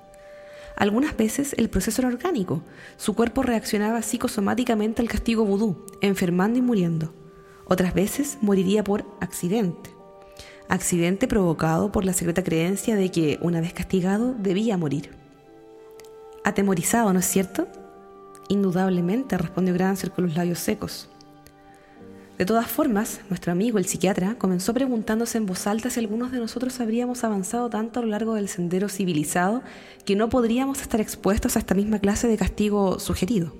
Algunas 0.80 1.14
veces 1.14 1.54
el 1.58 1.68
proceso 1.68 2.00
era 2.00 2.08
orgánico, 2.08 2.62
su 2.96 3.14
cuerpo 3.14 3.42
reaccionaba 3.42 4.00
psicosomáticamente 4.00 5.02
al 5.02 5.10
castigo 5.10 5.44
vudú, 5.44 5.84
enfermando 6.00 6.58
y 6.58 6.62
muriendo. 6.62 7.12
Otras 7.66 7.92
veces 7.92 8.38
moriría 8.40 8.82
por 8.82 9.04
accidente, 9.20 9.90
accidente 10.70 11.28
provocado 11.28 11.92
por 11.92 12.06
la 12.06 12.14
secreta 12.14 12.42
creencia 12.42 12.96
de 12.96 13.10
que, 13.10 13.38
una 13.42 13.60
vez 13.60 13.74
castigado, 13.74 14.32
debía 14.32 14.78
morir. 14.78 15.10
Atemorizado, 16.44 17.12
¿no 17.12 17.18
es 17.18 17.26
cierto? 17.26 17.68
Indudablemente, 18.48 19.36
respondió 19.36 19.74
Grancer 19.74 20.10
con 20.12 20.24
los 20.24 20.34
labios 20.34 20.60
secos. 20.60 21.10
De 22.40 22.46
todas 22.46 22.68
formas, 22.68 23.20
nuestro 23.28 23.52
amigo, 23.52 23.76
el 23.76 23.84
psiquiatra, 23.84 24.34
comenzó 24.38 24.72
preguntándose 24.72 25.36
en 25.36 25.44
voz 25.44 25.66
alta 25.66 25.90
si 25.90 26.00
algunos 26.00 26.32
de 26.32 26.38
nosotros 26.38 26.80
habríamos 26.80 27.22
avanzado 27.22 27.68
tanto 27.68 28.00
a 28.00 28.02
lo 28.02 28.08
largo 28.08 28.32
del 28.32 28.48
sendero 28.48 28.88
civilizado 28.88 29.62
que 30.06 30.16
no 30.16 30.30
podríamos 30.30 30.80
estar 30.80 31.02
expuestos 31.02 31.56
a 31.56 31.58
esta 31.58 31.74
misma 31.74 31.98
clase 31.98 32.28
de 32.28 32.38
castigo 32.38 32.98
sugerido. 32.98 33.54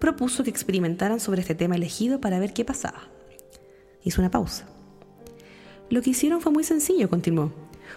Propuso 0.00 0.42
que 0.42 0.50
experimentaran 0.50 1.20
sobre 1.20 1.42
este 1.42 1.54
tema 1.54 1.76
elegido 1.76 2.20
para 2.20 2.40
ver 2.40 2.52
qué 2.52 2.64
pasaba. 2.64 3.04
Hizo 4.02 4.20
una 4.20 4.32
pausa. 4.32 4.66
Lo 5.88 6.02
que 6.02 6.10
hicieron 6.10 6.40
fue 6.40 6.50
muy 6.50 6.64
sencillo, 6.64 7.08
continuó. 7.08 7.52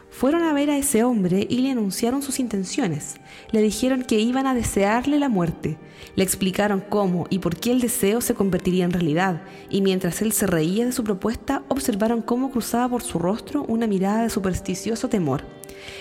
Fueron 0.10 0.44
a 0.44 0.54
ver 0.54 0.70
a 0.70 0.77
ese 0.77 1.04
hombre 1.04 1.46
y 1.50 1.58
le 1.58 1.72
anunciaron 1.72 2.22
sus 2.22 2.39
intenciones. 2.39 3.15
Le 3.51 3.62
dijeron 3.62 4.04
que 4.04 4.20
iban 4.20 4.48
a 4.48 4.56
desearle 4.56 5.20
la 5.20 5.27
muerte. 5.27 5.77
Le 6.15 6.24
explicaron 6.24 6.82
cómo 6.88 7.27
y 7.30 7.39
por 7.39 7.58
qué 7.58 7.72
el 7.72 7.82
deseo 7.82 8.22
se 8.22 8.34
convertiría 8.34 8.86
en 8.86 8.92
realidad, 8.92 9.42
y 9.70 9.82
mientras 9.82 10.22
él 10.22 10.32
se 10.32 10.48
reía 10.48 10.86
de 10.86 10.94
su 10.94 11.04
propuesta, 11.04 11.63
observaron 11.68 12.22
cómo 12.22 12.50
cruzaba 12.51 12.88
por 12.89 13.04
su 13.04 13.20
rostro 13.20 13.63
una 13.68 13.88
mirada 13.88 14.24
de 14.24 14.30
supersticioso 14.30 15.10
temor. 15.10 15.44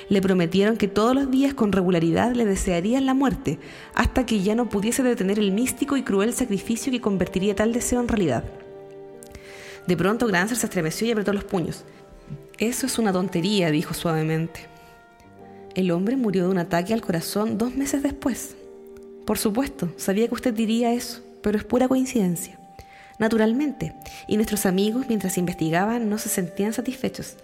Le 0.08 0.22
prometieron 0.22 0.76
que 0.76 0.88
todos 0.88 1.14
los 1.14 1.30
días 1.30 1.54
con 1.54 1.72
regularidad 1.72 2.34
le 2.34 2.44
desearían 2.44 3.06
la 3.06 3.14
muerte, 3.14 3.58
hasta 3.94 4.26
que 4.26 4.42
ya 4.42 4.54
no 4.54 4.68
pudiese 4.68 5.02
detener 5.02 5.38
el 5.38 5.52
místico 5.52 5.96
y 5.96 6.02
cruel 6.02 6.32
sacrificio 6.34 6.92
que 6.92 7.00
convertiría 7.00 7.56
tal 7.56 7.72
deseo 7.72 8.00
en 8.00 8.08
realidad. 8.08 8.44
De 9.86 9.96
pronto 9.96 10.26
Grancer 10.26 10.56
se 10.56 10.66
estremeció 10.66 11.06
y 11.06 11.10
apretó 11.10 11.32
los 11.32 11.44
puños. 11.44 11.84
Eso 12.58 12.86
es 12.86 12.98
una 13.00 13.12
tontería, 13.12 13.72
dijo 13.72 13.94
suavemente. 13.94 14.68
El 15.74 15.90
hombre 15.90 16.14
murió 16.14 16.44
de 16.44 16.50
un 16.50 16.58
ataque 16.58 16.94
al 16.94 17.00
corazón 17.00 17.58
dos 17.58 17.74
meses 17.74 18.04
después. 18.04 18.54
Por 19.26 19.38
supuesto, 19.38 19.92
sabía 19.96 20.28
que 20.28 20.34
usted 20.34 20.54
diría 20.54 20.92
eso, 20.92 21.20
pero 21.42 21.58
es 21.58 21.64
pura 21.64 21.88
coincidencia. 21.88 22.60
Naturalmente, 23.18 23.96
y 24.28 24.36
nuestros 24.36 24.66
amigos 24.66 25.06
mientras 25.08 25.36
investigaban 25.36 26.08
no 26.08 26.16
se 26.18 26.28
sentían 26.28 26.72
satisfechos. 26.72 27.34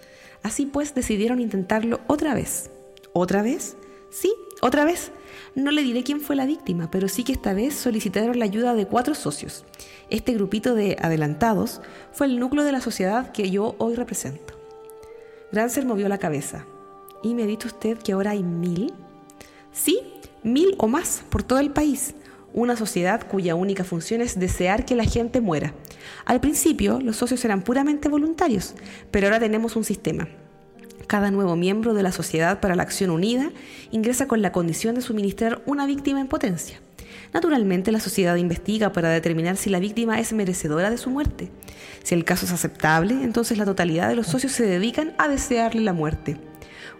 Así 0.43 0.65
pues 0.65 0.95
decidieron 0.95 1.41
intentarlo 1.41 1.99
otra 2.07 2.33
vez. 2.33 2.71
¿Otra 3.11 3.41
vez? 3.41 3.75
Sí, 4.11 4.33
otra 4.61 4.85
vez. 4.85 5.11
No 5.55 5.71
le 5.71 5.83
diré 5.83 6.03
quién 6.03 6.21
fue 6.21 6.37
la 6.37 6.45
víctima, 6.45 6.89
pero 6.89 7.09
sí 7.09 7.25
que 7.25 7.33
esta 7.33 7.53
vez 7.53 7.73
solicitaron 7.73 8.39
la 8.39 8.45
ayuda 8.45 8.75
de 8.75 8.87
cuatro 8.87 9.13
socios. 9.13 9.65
Este 10.09 10.33
grupito 10.33 10.73
de 10.73 10.95
adelantados 11.01 11.81
fue 12.13 12.27
el 12.27 12.39
núcleo 12.39 12.63
de 12.63 12.71
la 12.71 12.79
sociedad 12.79 13.33
que 13.33 13.51
yo 13.51 13.75
hoy 13.77 13.95
represento. 13.95 14.60
Grancer 15.51 15.85
movió 15.85 16.07
la 16.07 16.17
cabeza. 16.17 16.65
¿Y 17.21 17.33
me 17.33 17.45
dicho 17.45 17.67
usted 17.67 17.97
que 17.97 18.13
ahora 18.13 18.31
hay 18.31 18.41
mil? 18.41 18.93
Sí, 19.73 19.99
mil 20.43 20.75
o 20.77 20.87
más 20.87 21.23
por 21.29 21.43
todo 21.43 21.59
el 21.59 21.71
país. 21.71 22.15
Una 22.53 22.77
sociedad 22.77 23.27
cuya 23.27 23.55
única 23.55 23.83
función 23.83 24.21
es 24.21 24.39
desear 24.39 24.85
que 24.85 24.95
la 24.95 25.03
gente 25.03 25.41
muera. 25.41 25.73
Al 26.25 26.39
principio 26.39 26.99
los 27.01 27.17
socios 27.17 27.43
eran 27.43 27.63
puramente 27.63 28.07
voluntarios, 28.09 28.75
pero 29.11 29.27
ahora 29.27 29.39
tenemos 29.39 29.75
un 29.75 29.83
sistema. 29.83 30.29
Cada 31.07 31.31
nuevo 31.31 31.57
miembro 31.57 31.93
de 31.93 32.03
la 32.03 32.13
Sociedad 32.13 32.61
para 32.61 32.75
la 32.75 32.83
Acción 32.83 33.09
Unida 33.09 33.51
ingresa 33.91 34.27
con 34.27 34.41
la 34.41 34.53
condición 34.53 34.95
de 34.95 35.01
suministrar 35.01 35.61
una 35.65 35.85
víctima 35.85 36.21
en 36.21 36.27
potencia. 36.27 36.79
Naturalmente, 37.33 37.91
la 37.91 37.99
sociedad 37.99 38.35
investiga 38.35 38.91
para 38.91 39.09
determinar 39.09 39.55
si 39.55 39.69
la 39.69 39.79
víctima 39.79 40.19
es 40.19 40.33
merecedora 40.33 40.89
de 40.89 40.97
su 40.97 41.09
muerte. 41.09 41.49
Si 42.03 42.13
el 42.13 42.25
caso 42.25 42.45
es 42.45 42.51
aceptable, 42.51 43.13
entonces 43.23 43.57
la 43.57 43.65
totalidad 43.65 44.09
de 44.09 44.15
los 44.15 44.27
socios 44.27 44.51
se 44.51 44.65
dedican 44.65 45.13
a 45.17 45.27
desearle 45.27 45.81
la 45.81 45.93
muerte. 45.93 46.37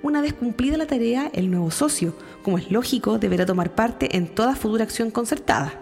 Una 0.03 0.21
vez 0.21 0.33
cumplida 0.33 0.77
la 0.77 0.87
tarea, 0.87 1.29
el 1.33 1.51
nuevo 1.51 1.69
socio, 1.69 2.15
como 2.43 2.57
es 2.57 2.71
lógico, 2.71 3.19
deberá 3.19 3.45
tomar 3.45 3.75
parte 3.75 4.15
en 4.15 4.27
toda 4.27 4.55
futura 4.55 4.83
acción 4.83 5.11
concertada. 5.11 5.73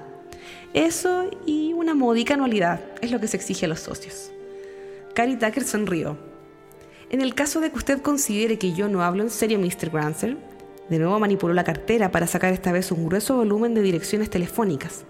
Eso 0.74 1.30
y 1.46 1.74
una 1.74 1.94
módica 1.94 2.34
anualidad 2.34 2.82
es 3.02 3.12
lo 3.12 3.20
que 3.20 3.28
se 3.28 3.38
exige 3.38 3.66
a 3.66 3.70
los 3.70 3.80
socios. 3.80 4.32
Cary 5.14 5.38
Tucker 5.38 5.64
sonrió. 5.64 6.18
En 7.10 7.22
el 7.22 7.34
caso 7.34 7.60
de 7.60 7.72
que 7.72 7.78
usted 7.78 8.02
considere 8.02 8.60
que 8.60 8.74
yo 8.74 8.88
no 8.88 9.04
hablo 9.04 9.24
en 9.24 9.30
serio, 9.30 9.58
Mr. 9.58 9.90
Grancer, 9.90 10.38
de 10.90 11.00
nuevo 11.00 11.20
manipuló 11.20 11.54
la 11.54 11.64
cartera 11.64 12.12
para 12.12 12.28
sacar 12.28 12.54
esta 12.54 12.72
vez 12.72 12.92
un 12.92 13.06
grueso 13.06 13.36
volumen 13.36 13.74
de 13.74 13.82
direcciones 13.82 14.30
telefónicas. 14.30 15.06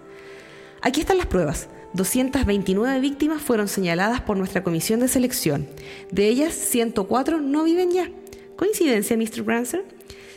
Aquí 0.82 1.02
están 1.02 1.18
las 1.18 1.28
pruebas. 1.28 1.70
229 1.94 3.00
víctimas 3.00 3.42
fueron 3.42 3.68
señaladas 3.68 4.22
por 4.22 4.38
nuestra 4.38 4.64
comisión 4.64 5.00
de 5.00 5.08
selección. 5.08 5.68
De 6.12 6.28
ellas, 6.28 6.54
104 6.54 7.42
no 7.42 7.64
viven 7.64 7.92
ya. 7.92 8.10
¿Coincidencia, 8.56 9.18
Mr. 9.18 9.44
Grancer? 9.44 9.86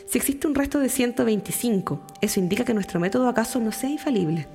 Si 0.05 0.17
existe 0.17 0.47
un 0.47 0.55
resto 0.55 0.79
de 0.79 0.89
125, 0.89 2.05
eso 2.21 2.39
indica 2.39 2.65
que 2.65 2.73
nuestro 2.73 2.99
método 2.99 3.27
acaso 3.27 3.59
no 3.59 3.71
sea 3.71 3.89
infalible. 3.89 4.47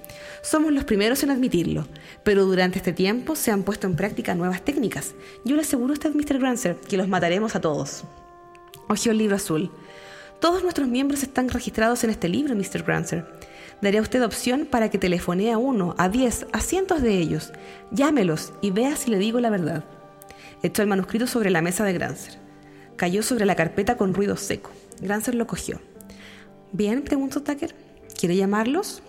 Somos 0.42 0.72
los 0.72 0.84
primeros 0.84 1.22
en 1.22 1.30
admitirlo, 1.30 1.86
pero 2.22 2.44
durante 2.44 2.78
este 2.78 2.92
tiempo 2.92 3.34
se 3.34 3.50
han 3.50 3.62
puesto 3.62 3.86
en 3.86 3.96
práctica 3.96 4.34
nuevas 4.34 4.64
técnicas. 4.64 5.14
Yo 5.44 5.56
le 5.56 5.62
aseguro 5.62 5.92
a 5.92 5.94
usted, 5.94 6.14
Mr. 6.14 6.38
Grancer, 6.38 6.76
que 6.76 6.96
los 6.96 7.08
mataremos 7.08 7.56
a 7.56 7.60
todos. 7.60 8.04
Ojeó 8.88 9.12
el 9.12 9.18
libro 9.18 9.36
azul. 9.36 9.70
Todos 10.40 10.62
nuestros 10.62 10.86
miembros 10.86 11.24
están 11.24 11.48
registrados 11.48 12.04
en 12.04 12.10
este 12.10 12.28
libro, 12.28 12.54
Mr. 12.54 12.84
Grancer. 12.84 13.26
Daré 13.82 13.98
a 13.98 14.02
usted 14.02 14.24
opción 14.24 14.66
para 14.70 14.88
que 14.88 14.96
telefonee 14.98 15.50
a 15.50 15.58
uno, 15.58 15.96
a 15.98 16.08
diez, 16.08 16.46
a 16.52 16.60
cientos 16.60 17.02
de 17.02 17.18
ellos. 17.18 17.52
Llámelos 17.90 18.52
y 18.60 18.70
vea 18.70 18.94
si 18.94 19.10
le 19.10 19.18
digo 19.18 19.40
la 19.40 19.50
verdad. 19.50 19.84
Echó 20.62 20.82
el 20.82 20.88
manuscrito 20.88 21.26
sobre 21.26 21.50
la 21.50 21.60
mesa 21.60 21.84
de 21.84 21.92
Grancer. 21.92 22.38
Cayó 22.94 23.24
sobre 23.24 23.46
la 23.46 23.56
carpeta 23.56 23.96
con 23.96 24.14
ruido 24.14 24.36
seco. 24.36 24.70
Grancer 25.00 25.34
lo 25.34 25.48
cogió. 25.48 25.80
Bien, 26.72 27.02
preguntó 27.02 27.42
Tucker. 27.42 27.74
¿Quiere 28.16 28.36
llamarlos? 28.36 29.02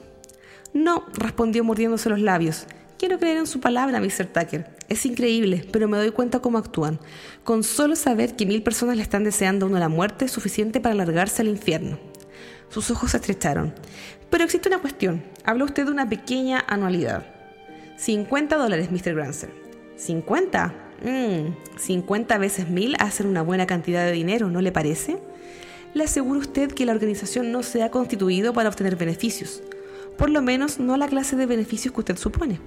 No, 0.74 1.05
respondió 1.13 1.63
mordiéndose 1.63 2.09
los 2.09 2.21
labios. 2.21 2.65
Quiero 2.98 3.19
creer 3.19 3.38
en 3.38 3.48
su 3.48 3.59
palabra, 3.59 4.00
Mr. 4.00 4.25
Tucker. 4.25 4.78
Es 4.89 5.05
increíble, 5.05 5.65
pero 5.72 5.88
me 5.88 5.98
doy 5.98 6.12
cuenta 6.12 6.39
cómo 6.39 6.58
actúan. 6.58 7.00
Con 7.43 7.63
solo 7.63 7.96
saber 7.96 8.36
que 8.36 8.48
mil 8.48 8.63
personas 8.63 8.98
le 8.98 9.03
están 9.03 9.24
deseando 9.24 9.65
a 9.65 9.69
uno 9.69 9.77
la 9.77 9.88
muerte 9.88 10.25
es 10.25 10.31
suficiente 10.31 10.81
para 10.81 10.96
largarse 10.96 11.43
al 11.43 11.48
infierno. 11.48 12.00
Sus 12.69 12.89
ojos 12.89 13.12
se 13.12 13.17
estrecharon. 13.17 13.74
Pero 14.31 14.43
existe 14.43 14.67
una 14.67 14.79
cuestión. 14.79 15.24
Habla 15.46 15.65
usted 15.65 15.86
de 15.86 15.91
una 15.91 16.10
pequeña 16.10 16.63
anualidad. 16.67 17.25
50 17.98 18.58
dólares, 18.58 18.89
Mr. 18.91 19.13
Grancer. 19.13 19.51
¿50? 19.98 20.74
Mmm, 21.03 21.55
50 21.77 22.38
veces 22.39 22.69
mil 22.69 22.96
hacen 23.00 23.27
una 23.27 23.43
buena 23.43 23.67
cantidad 23.67 24.05
de 24.05 24.12
dinero, 24.12 24.50
¿no 24.50 24.62
le 24.62 24.72
parece? 24.72 25.19
Le 25.93 26.03
aseguro 26.03 26.39
usted 26.39 26.72
que 26.72 26.86
la 26.86 26.93
organización 26.93 27.51
no 27.51 27.62
se 27.63 27.84
ha 27.84 27.91
constituido 27.91 28.53
para 28.53 28.69
obtener 28.69 28.96
beneficios. 28.96 29.62
Por 30.19 30.29
lo 30.29 30.41
menos 30.41 30.81
no 30.81 30.97
la 30.97 31.07
clase 31.07 31.38
de 31.38 31.45
beneficios 31.45 31.93
que 31.93 32.01
usted 32.01 32.17
supone. 32.17 32.59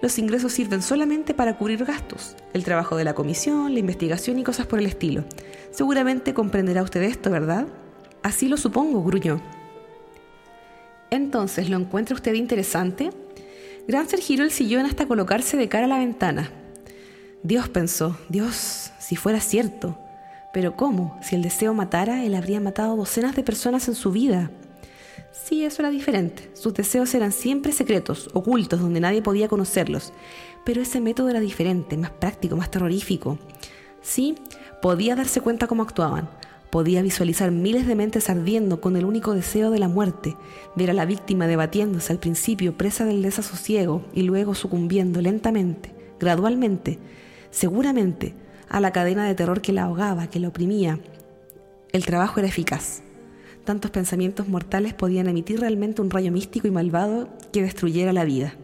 Los 0.00 0.18
ingresos 0.18 0.52
sirven 0.52 0.82
solamente 0.82 1.34
para 1.34 1.58
cubrir 1.58 1.84
gastos, 1.84 2.36
el 2.52 2.62
trabajo 2.62 2.96
de 2.96 3.02
la 3.02 3.12
comisión, 3.12 3.74
la 3.74 3.80
investigación 3.80 4.38
y 4.38 4.44
cosas 4.44 4.66
por 4.66 4.78
el 4.78 4.86
estilo. 4.86 5.24
Seguramente 5.72 6.32
comprenderá 6.32 6.80
usted 6.80 7.02
esto, 7.02 7.28
¿verdad? 7.28 7.66
Así 8.22 8.46
lo 8.46 8.56
supongo, 8.56 9.02
gruñó. 9.02 9.42
Entonces, 11.10 11.68
¿lo 11.68 11.76
encuentra 11.76 12.14
usted 12.14 12.34
interesante? 12.34 13.10
Grancer 13.88 14.20
giró 14.20 14.44
el 14.44 14.52
sillón 14.52 14.86
hasta 14.86 15.06
colocarse 15.06 15.56
de 15.56 15.68
cara 15.68 15.86
a 15.86 15.88
la 15.88 15.98
ventana. 15.98 16.52
Dios 17.42 17.68
pensó, 17.68 18.16
Dios, 18.28 18.92
si 19.00 19.16
fuera 19.16 19.40
cierto. 19.40 19.98
Pero 20.52 20.76
¿cómo? 20.76 21.18
Si 21.20 21.34
el 21.34 21.42
deseo 21.42 21.74
matara, 21.74 22.24
él 22.24 22.36
habría 22.36 22.60
matado 22.60 22.94
docenas 22.94 23.34
de 23.34 23.42
personas 23.42 23.88
en 23.88 23.96
su 23.96 24.12
vida. 24.12 24.52
Sí, 25.32 25.64
eso 25.64 25.80
era 25.80 25.90
diferente. 25.90 26.50
Sus 26.52 26.74
deseos 26.74 27.14
eran 27.14 27.32
siempre 27.32 27.72
secretos, 27.72 28.28
ocultos, 28.34 28.80
donde 28.80 29.00
nadie 29.00 29.22
podía 29.22 29.48
conocerlos. 29.48 30.12
Pero 30.64 30.82
ese 30.82 31.00
método 31.00 31.30
era 31.30 31.40
diferente, 31.40 31.96
más 31.96 32.10
práctico, 32.10 32.56
más 32.56 32.70
terrorífico. 32.70 33.38
Sí, 34.02 34.34
podía 34.82 35.16
darse 35.16 35.40
cuenta 35.40 35.66
cómo 35.66 35.82
actuaban. 35.82 36.28
Podía 36.70 37.00
visualizar 37.00 37.50
miles 37.50 37.86
de 37.86 37.94
mentes 37.94 38.28
ardiendo 38.28 38.80
con 38.80 38.96
el 38.96 39.06
único 39.06 39.34
deseo 39.34 39.70
de 39.70 39.78
la 39.78 39.88
muerte, 39.88 40.36
ver 40.76 40.90
a 40.90 40.94
la 40.94 41.06
víctima 41.06 41.46
debatiéndose 41.46 42.12
al 42.12 42.18
principio 42.18 42.76
presa 42.76 43.06
del 43.06 43.22
desasosiego 43.22 44.04
y 44.12 44.22
luego 44.22 44.54
sucumbiendo 44.54 45.22
lentamente, 45.22 45.94
gradualmente, 46.20 46.98
seguramente, 47.50 48.34
a 48.68 48.80
la 48.80 48.92
cadena 48.92 49.26
de 49.26 49.34
terror 49.34 49.62
que 49.62 49.72
la 49.72 49.84
ahogaba, 49.84 50.28
que 50.28 50.40
la 50.40 50.48
oprimía. 50.48 50.98
El 51.92 52.04
trabajo 52.04 52.40
era 52.40 52.48
eficaz. 52.48 53.02
Tantos 53.64 53.90
pensamientos 53.92 54.48
mortales 54.48 54.92
podían 54.92 55.28
emitir 55.28 55.60
realmente 55.60 56.02
un 56.02 56.10
rayo 56.10 56.32
místico 56.32 56.66
y 56.66 56.72
malvado 56.72 57.28
que 57.52 57.62
destruyera 57.62 58.12
la 58.12 58.24
vida. 58.24 58.54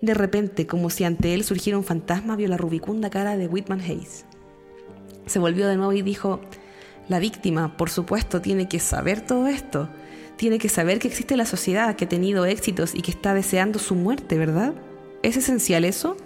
De 0.00 0.14
repente, 0.14 0.68
como 0.68 0.90
si 0.90 1.02
ante 1.02 1.34
él 1.34 1.42
surgiera 1.42 1.76
un 1.76 1.84
fantasma, 1.84 2.36
vio 2.36 2.46
la 2.46 2.56
rubicunda 2.56 3.10
cara 3.10 3.36
de 3.36 3.48
Whitman 3.48 3.80
Hayes. 3.80 4.24
Se 5.26 5.40
volvió 5.40 5.66
de 5.66 5.76
nuevo 5.76 5.92
y 5.92 6.02
dijo, 6.02 6.40
la 7.08 7.18
víctima, 7.18 7.76
por 7.76 7.90
supuesto, 7.90 8.40
tiene 8.40 8.68
que 8.68 8.78
saber 8.78 9.20
todo 9.20 9.48
esto. 9.48 9.88
Tiene 10.36 10.58
que 10.58 10.68
saber 10.68 11.00
que 11.00 11.08
existe 11.08 11.36
la 11.36 11.46
sociedad, 11.46 11.96
que 11.96 12.04
ha 12.04 12.08
tenido 12.08 12.46
éxitos 12.46 12.94
y 12.94 13.02
que 13.02 13.10
está 13.10 13.34
deseando 13.34 13.80
su 13.80 13.96
muerte, 13.96 14.38
¿verdad? 14.38 14.74
¿Es 15.24 15.36
esencial 15.36 15.84
eso? 15.84 16.16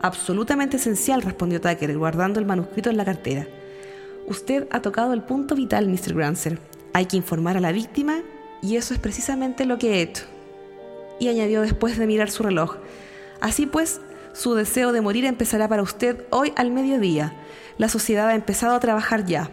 Absolutamente 0.00 0.76
esencial, 0.76 1.22
respondió 1.22 1.60
Tucker, 1.60 1.98
guardando 1.98 2.38
el 2.38 2.46
manuscrito 2.46 2.90
en 2.90 2.96
la 2.96 3.04
cartera. 3.04 3.48
Usted 4.28 4.68
ha 4.70 4.80
tocado 4.80 5.12
el 5.12 5.22
punto 5.22 5.56
vital, 5.56 5.88
Mr. 5.88 6.14
Grancer. 6.14 6.60
Hay 6.92 7.06
que 7.06 7.16
informar 7.16 7.56
a 7.56 7.60
la 7.60 7.72
víctima 7.72 8.22
y 8.62 8.76
eso 8.76 8.94
es 8.94 9.00
precisamente 9.00 9.64
lo 9.64 9.78
que 9.78 9.94
he 9.94 10.02
hecho. 10.02 10.24
Y 11.18 11.28
añadió 11.28 11.62
después 11.62 11.98
de 11.98 12.06
mirar 12.06 12.30
su 12.30 12.42
reloj. 12.42 12.76
Así 13.40 13.66
pues, 13.66 14.00
su 14.32 14.54
deseo 14.54 14.92
de 14.92 15.00
morir 15.00 15.24
empezará 15.24 15.68
para 15.68 15.82
usted 15.82 16.24
hoy 16.30 16.52
al 16.56 16.70
mediodía. 16.70 17.34
La 17.78 17.88
sociedad 17.88 18.28
ha 18.28 18.34
empezado 18.34 18.74
a 18.74 18.80
trabajar 18.80 19.24
ya. 19.24 19.50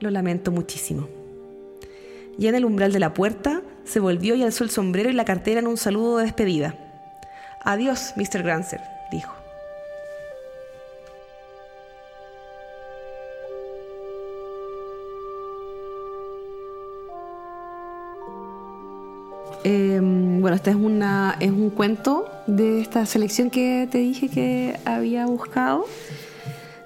Lo 0.00 0.10
lamento 0.10 0.50
muchísimo. 0.50 1.08
Ya 2.38 2.48
en 2.48 2.54
el 2.54 2.64
umbral 2.64 2.92
de 2.92 3.00
la 3.00 3.14
puerta, 3.14 3.62
se 3.84 4.00
volvió 4.00 4.34
y 4.34 4.42
alzó 4.42 4.64
el 4.64 4.70
sombrero 4.70 5.10
y 5.10 5.12
la 5.12 5.24
cartera 5.24 5.60
en 5.60 5.66
un 5.66 5.76
saludo 5.76 6.18
de 6.18 6.24
despedida. 6.24 6.74
Adiós, 7.64 8.14
Mr. 8.16 8.42
Grancer, 8.42 8.80
dijo. 9.10 9.41
Bueno, 20.42 20.56
este 20.56 20.70
es, 20.70 20.76
una, 20.76 21.36
es 21.40 21.50
un 21.50 21.70
cuento 21.70 22.28
de 22.46 22.80
esta 22.82 23.06
selección 23.06 23.48
que 23.48 23.88
te 23.90 23.98
dije 23.98 24.28
que 24.28 24.76
había 24.84 25.24
buscado, 25.26 25.86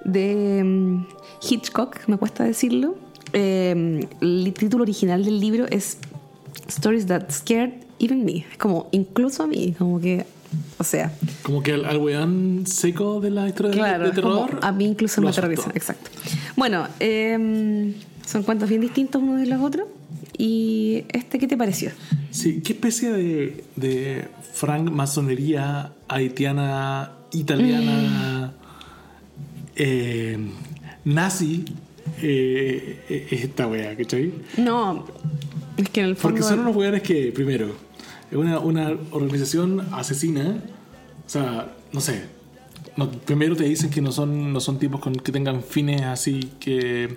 de 0.04 0.60
um, 0.62 1.06
Hitchcock, 1.42 1.96
me 2.06 2.16
cuesta 2.16 2.44
decirlo. 2.44 2.94
Eh, 3.32 4.06
el 4.20 4.54
título 4.56 4.82
original 4.82 5.24
del 5.24 5.40
libro 5.40 5.66
es 5.70 5.98
Stories 6.68 7.06
That 7.06 7.30
Scared 7.32 7.72
Even 7.98 8.24
Me. 8.24 8.44
Es 8.50 8.58
como, 8.58 8.88
incluso 8.92 9.42
a 9.42 9.46
mí, 9.48 9.74
como 9.76 10.00
que, 10.00 10.24
o 10.78 10.84
sea. 10.84 11.12
Como 11.42 11.62
que 11.62 11.72
al, 11.72 11.84
al 11.86 11.98
weón 11.98 12.64
seco 12.66 13.20
de 13.20 13.30
la 13.30 13.48
historia 13.48 13.70
de- 13.72 13.76
Claro, 13.78 14.10
de, 14.10 14.22
como, 14.22 14.44
terror. 14.46 14.60
a 14.62 14.70
mí 14.72 14.84
incluso 14.84 15.20
me 15.20 15.30
aterroriza, 15.30 15.70
exacto. 15.74 16.10
Bueno, 16.56 16.86
eh, 17.00 17.92
son 18.26 18.42
cuentos 18.44 18.68
bien 18.68 18.80
distintos 18.80 19.20
unos 19.22 19.40
de 19.40 19.46
los 19.46 19.60
otros. 19.60 19.86
¿Y 20.38 21.04
este 21.08 21.38
qué 21.38 21.48
te 21.48 21.56
pareció? 21.56 21.90
Sí, 22.36 22.60
¿qué 22.60 22.74
especie 22.74 23.12
de, 23.12 23.64
de 23.76 24.28
francmasonería 24.52 25.94
haitiana, 26.06 27.12
italiana, 27.32 28.52
eh, 29.74 30.36
nazi 31.02 31.64
eh, 32.20 33.04
eh, 33.08 33.28
es 33.30 33.44
esta 33.44 33.66
wea, 33.66 33.96
¿cachai? 33.96 34.34
No, 34.58 35.06
es 35.78 35.88
que 35.88 36.00
en 36.00 36.06
el 36.08 36.16
fondo... 36.16 36.36
Porque 36.36 36.46
son 36.46 36.60
unos 36.60 36.76
weones 36.76 37.00
que, 37.00 37.32
primero, 37.32 37.74
es 38.30 38.36
una, 38.36 38.58
una 38.58 38.94
organización 39.12 39.88
asesina, 39.92 40.58
o 41.26 41.30
sea, 41.30 41.72
no 41.94 42.02
sé. 42.02 42.24
no, 42.98 43.10
primero 43.10 43.56
te 43.56 43.64
dicen 43.64 43.88
que 43.88 44.02
no 44.02 44.12
son, 44.12 44.52
no 44.52 44.60
son 44.60 44.78
tipos 44.78 45.00
con, 45.00 45.14
que 45.14 45.32
tengan 45.32 45.62
fines 45.62 46.02
así 46.02 46.50
que. 46.60 47.16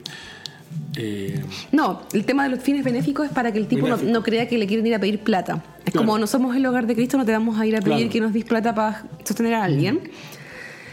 Eh, 0.97 1.41
No, 1.71 2.01
el 2.13 2.25
tema 2.25 2.43
de 2.43 2.49
los 2.49 2.59
fines 2.59 2.83
benéficos 2.83 3.27
es 3.27 3.31
para 3.33 3.51
que 3.51 3.59
el 3.59 3.67
tipo 3.67 3.87
no, 3.87 4.23
crea 4.23 4.47
que 4.47 4.57
le 4.57 4.67
quieren 4.67 4.85
ir 4.87 4.95
a 4.95 4.99
pedir 4.99 5.19
plata. 5.19 5.63
Es 5.85 5.91
Claro. 5.91 6.05
como 6.05 6.17
no 6.19 6.27
somos 6.27 6.55
el 6.55 6.65
hogar 6.65 6.85
de 6.87 6.95
Cristo, 6.95 7.17
no 7.17 7.25
te 7.25 7.31
vamos 7.31 7.59
a 7.59 7.65
ir 7.65 7.75
a 7.75 7.79
pedir 7.81 7.97
Claro. 7.97 8.11
que 8.11 8.21
nos 8.21 8.33
des 8.33 8.43
plata 8.45 8.73
para 8.75 9.05
sostener 9.23 9.53
a 9.55 9.63
alguien. 9.63 10.01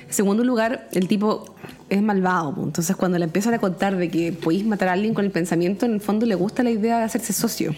En 0.09 0.13
segundo 0.15 0.45
lugar, 0.45 0.89
el 0.93 1.09
tipo 1.09 1.55
es 1.91 2.01
malvado. 2.01 2.55
Entonces, 2.63 2.95
cuando 2.97 3.19
le 3.19 3.25
empiezan 3.25 3.55
a 3.55 3.59
contar 3.59 3.97
de 3.97 4.09
que 4.09 4.33
podéis 4.33 4.65
matar 4.65 4.89
a 4.89 4.93
alguien 4.93 5.15
con 5.15 5.25
el 5.25 5.31
pensamiento, 5.33 5.85
en 5.87 5.95
el 5.95 6.01
fondo 6.01 6.27
le 6.27 6.35
gusta 6.37 6.63
la 6.63 6.71
idea 6.71 6.99
de 6.99 7.05
hacerse 7.05 7.33
socio. 7.33 7.75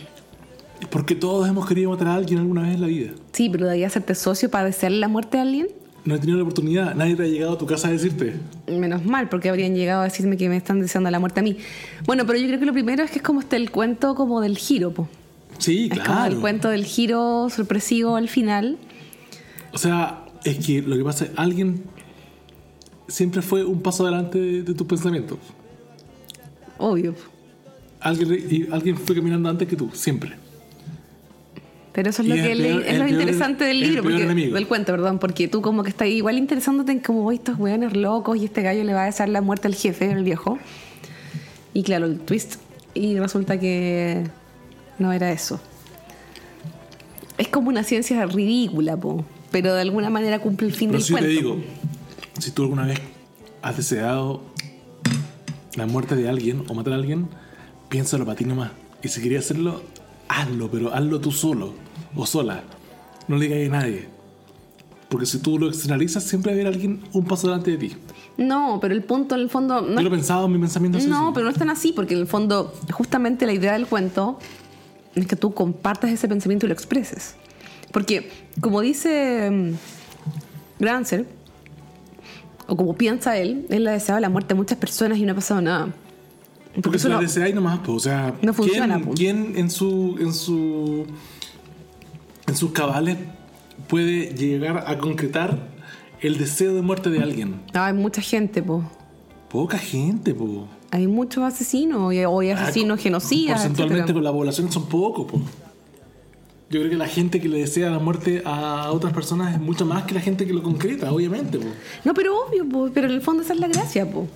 porque 0.91 1.17
todos 1.17 1.49
hemos 1.49 1.67
querido 1.67 1.91
matar 1.91 2.07
a 2.09 2.15
alguien 2.15 2.39
alguna 2.39 2.63
vez 2.63 2.75
en 2.75 2.81
la 2.83 2.87
vida. 2.87 3.11
Sí, 3.33 3.49
pero 3.51 3.67
de 3.67 3.73
ahí 3.73 3.85
hacerte 3.85 4.15
socio 4.15 4.49
para 4.49 4.67
desearle 4.67 4.99
la 4.99 5.09
muerte 5.09 5.37
a 5.39 5.43
alguien, 5.43 5.67
No 6.09 6.15
he 6.15 6.19
tenido 6.19 6.39
la 6.39 6.45
oportunidad, 6.45 6.95
nadie 6.95 7.17
te 7.17 7.25
ha 7.25 7.27
llegado 7.27 7.53
a 7.53 7.59
tu 7.59 7.67
casa 7.67 7.89
a 7.89 7.91
decirte. 7.91 8.33
menos 8.67 9.05
mal, 9.05 9.29
porque 9.29 9.51
habrían 9.51 9.75
llegado 9.75 10.01
a 10.01 10.05
decirme 10.05 10.39
que 10.39 10.49
me 10.49 10.57
están 10.57 10.81
deseando 10.81 11.11
la 11.11 11.19
muerte 11.21 11.41
a 11.41 11.43
mí. 11.43 11.59
Bueno, 12.07 12.25
pero 12.27 12.39
yo 12.39 12.47
creo 12.47 12.59
que 12.59 12.65
lo 12.65 12.73
primero 12.73 13.03
es 13.05 13.11
que 13.11 13.19
es 13.19 13.23
como 13.23 13.41
está 13.41 13.57
el 13.57 13.71
cuento 13.71 14.15
como 14.15 14.41
del 14.41 14.57
giro, 14.57 14.91
po. 14.95 15.07
Sí, 15.59 15.91
Es 15.93 15.99
como 15.99 16.05
claro. 16.05 16.35
el 16.35 16.41
cuento 16.41 16.71
del 16.71 16.87
giro 16.87 17.51
sorpresivo 17.51 18.17
al 18.17 18.31
final. 18.31 18.79
O 19.75 19.77
sea, 19.77 20.25
es 20.45 20.65
que 20.65 20.81
lo 20.81 20.97
que 20.97 21.05
pasa 21.05 21.27
es 21.27 21.33
alguien 21.37 21.83
siempre 23.07 23.43
fue 23.43 23.63
un 23.67 23.83
paso 23.83 24.03
adelante 24.05 24.39
de, 24.39 24.63
de 24.63 24.73
tus 24.73 24.87
pensamientos. 24.87 25.37
Obvio. 26.79 27.15
Alguien, 28.01 28.47
y 28.51 28.73
alguien 28.73 28.97
fue 28.97 29.15
caminando 29.15 29.51
antes 29.51 29.69
que 29.69 29.77
tú, 29.77 29.91
siempre. 29.93 30.37
Pero 31.99 32.11
eso 32.11 32.23
es 32.23 32.29
lo 32.29 32.35
es 32.37 32.43
que 32.43 32.53
el 32.53 32.61
es 32.61 32.87
el 32.87 32.99
lo 33.01 33.05
peor- 33.07 33.11
interesante 33.11 33.65
del 33.65 33.83
el 33.83 33.89
libro, 33.89 34.03
porque, 34.05 34.23
enemigo. 34.23 34.55
del 34.55 34.69
cuento, 34.69 34.93
perdón, 34.93 35.19
porque 35.19 35.49
tú 35.49 35.61
como 35.63 35.83
que 35.83 35.91
estás 35.91 36.07
igual 36.07 36.39
interesándote 36.39 36.93
en 36.93 37.01
cómo 37.01 37.25
"Oye, 37.27 37.39
estos 37.39 37.59
weones 37.59 37.97
locos 37.97 38.39
y 38.39 38.45
este 38.45 38.63
gallo 38.63 38.85
le 38.85 38.95
va 38.95 39.03
a 39.03 39.07
desear 39.07 39.29
la 39.31 39.41
muerte 39.41 39.67
al 39.67 39.75
jefe, 39.75 40.13
al 40.13 40.23
viejo. 40.23 40.61
Y 41.75 41.83
claro, 41.83 42.07
el 42.07 42.21
twist 42.21 42.55
y 42.95 43.19
resulta 43.19 43.59
que 43.59 44.23
no 45.01 45.13
era 45.13 45.33
eso. 45.33 45.61
Es 47.37 47.49
como 47.49 47.69
una 47.69 47.83
ciencia 47.83 48.25
ridícula, 48.27 48.97
po, 48.97 49.25
pero 49.51 49.75
de 49.75 49.81
alguna 49.81 50.09
manera 50.09 50.39
cumple 50.39 50.69
el 50.69 50.75
fin 50.75 50.91
Pero 50.91 50.99
del 50.99 51.05
si 51.05 51.13
cuento. 51.13 51.29
te 51.29 51.35
digo, 51.35 51.57
si 52.39 52.53
tú 52.53 52.63
alguna 52.63 52.87
vez 52.87 53.01
has 53.61 53.77
deseado 53.77 54.43
la 55.75 55.87
muerte 55.87 56.15
de 56.15 56.29
alguien 56.29 56.63
o 56.69 56.75
matar 56.75 56.93
a 56.93 56.97
alguien, 56.97 57.27
piénsalo 57.89 58.25
para 58.25 58.37
ti 58.39 58.45
nomás. 58.45 58.71
Y 59.03 59.09
si 59.09 59.21
querías 59.21 59.45
hacerlo, 59.47 59.83
hazlo, 60.29 60.71
pero 60.71 60.95
hazlo 60.95 61.21
tú 61.21 61.33
solo 61.33 61.75
o 62.15 62.27
sola. 62.27 62.63
No 63.29 63.37
le 63.37 63.47
digas 63.49 63.69
a 63.69 63.81
nadie. 63.81 64.09
Porque 65.09 65.27
si 65.27 65.39
tú 65.39 65.59
lo 65.59 65.69
externalizas, 65.69 66.23
siempre 66.25 66.53
va 66.53 66.57
a 66.59 66.61
haber 66.61 66.67
alguien 66.75 67.01
un 67.13 67.25
paso 67.25 67.47
delante 67.49 67.71
de 67.73 67.77
ti. 67.79 67.97
No, 68.37 68.79
pero 68.81 68.95
el 68.95 69.03
punto 69.03 69.35
en 69.35 69.41
el 69.43 69.51
fondo 69.51 69.81
no 69.81 69.97
Yo 69.97 70.03
lo 70.03 70.09
he 70.09 70.11
pensado 70.11 70.47
en 70.47 70.53
mi 70.53 70.59
pensamiento. 70.59 70.99
así, 70.99 71.07
No, 71.09 71.33
pero 71.33 71.45
no 71.45 71.51
es 71.51 71.59
tan 71.59 71.71
así, 71.71 71.93
porque 71.93 72.15
en 72.15 72.21
el 72.21 72.27
fondo, 72.27 72.73
justamente 72.93 73.47
la 73.47 73.53
idea 73.53 73.73
del 73.73 73.87
cuento 73.87 74.39
es 75.15 75.27
que 75.27 75.35
tú 75.37 75.55
compartas 75.55 76.11
ese 76.11 76.29
pensamiento 76.29 76.67
y 76.67 76.69
lo 76.69 76.75
expreses. 76.75 77.35
Porque, 77.91 78.31
como 78.61 78.81
dice 78.83 79.51
mm, 79.51 79.73
Granzer, 80.79 81.27
o 82.67 82.77
como 82.77 82.95
piensa 82.95 83.39
él, 83.39 83.67
él 83.71 83.87
ha 83.89 83.93
deseado 83.93 84.21
la 84.21 84.29
muerte 84.29 84.53
a 84.53 84.57
muchas 84.57 84.77
personas 84.79 85.19
y 85.19 85.23
no 85.25 85.33
ha 85.33 85.37
pasado 85.37 85.63
nada. 85.63 85.89
Porque 86.83 86.99
si 86.99 87.03
eso 87.03 87.09
la 87.09 87.15
no- 87.17 87.23
deseáis 87.23 87.55
nomás, 87.55 87.79
pues, 87.79 87.97
o 87.97 88.01
sea, 88.01 88.35
No 88.43 88.53
funciona, 88.53 89.01
¿quién, 89.01 89.15
quién 89.15 89.57
en 89.57 89.71
su 89.71 90.17
en 90.21 90.33
su 90.35 91.07
en 92.49 92.57
sus 92.57 92.73
cabales 92.73 93.17
puede 93.87 94.35
llegar 94.35 94.85
a 94.87 94.99
concretar 94.99 95.69
el 96.21 96.39
deseo 96.39 96.75
de 96.75 96.83
muerte 96.83 97.11
de 97.11 97.23
alguien? 97.23 97.61
Ah, 97.75 97.87
hay 97.87 97.93
mucha 97.93 98.21
gente, 98.21 98.63
po. 98.63 98.83
Poca 99.49 99.79
gente, 99.79 100.35
pues. 100.35 100.51
Hay 100.91 101.07
muchos 101.07 101.45
asesinos 101.45 102.13
hoy 102.27 102.51
asesinos 102.51 103.01
genocidas. 103.01 103.59
Porcentualmente 103.59 104.01
etcétera. 104.01 104.15
con 104.15 104.25
la 104.25 104.33
población 104.33 104.73
son 104.73 104.87
pocos, 104.87 105.27
pues. 105.31 105.43
Yo 106.71 106.81
creo 106.81 106.91
que 106.91 106.97
la 106.97 107.09
gente 107.09 107.41
que 107.41 107.49
le 107.49 107.59
desea 107.59 107.89
la 107.89 107.99
muerte 107.99 108.43
a 108.45 108.91
otras 108.93 109.15
personas 109.15 109.55
es 109.55 109.61
mucho 109.61 109.87
más 109.87 110.05
que 110.05 110.13
la 110.13 110.21
gente 110.21 110.47
que 110.47 110.53
lo 110.53 110.63
concreta, 110.63 111.11
obviamente, 111.11 111.59
pues. 111.59 111.73
No, 112.05 112.13
pero 112.13 112.39
obvio, 112.47 112.69
po, 112.69 112.91
pero 112.93 113.07
en 113.07 113.15
el 113.15 113.23
fondo 113.23 113.43
esa 113.43 113.55
es 113.55 113.61
la 113.61 113.69
gracia, 113.69 114.11
po. 114.11 114.27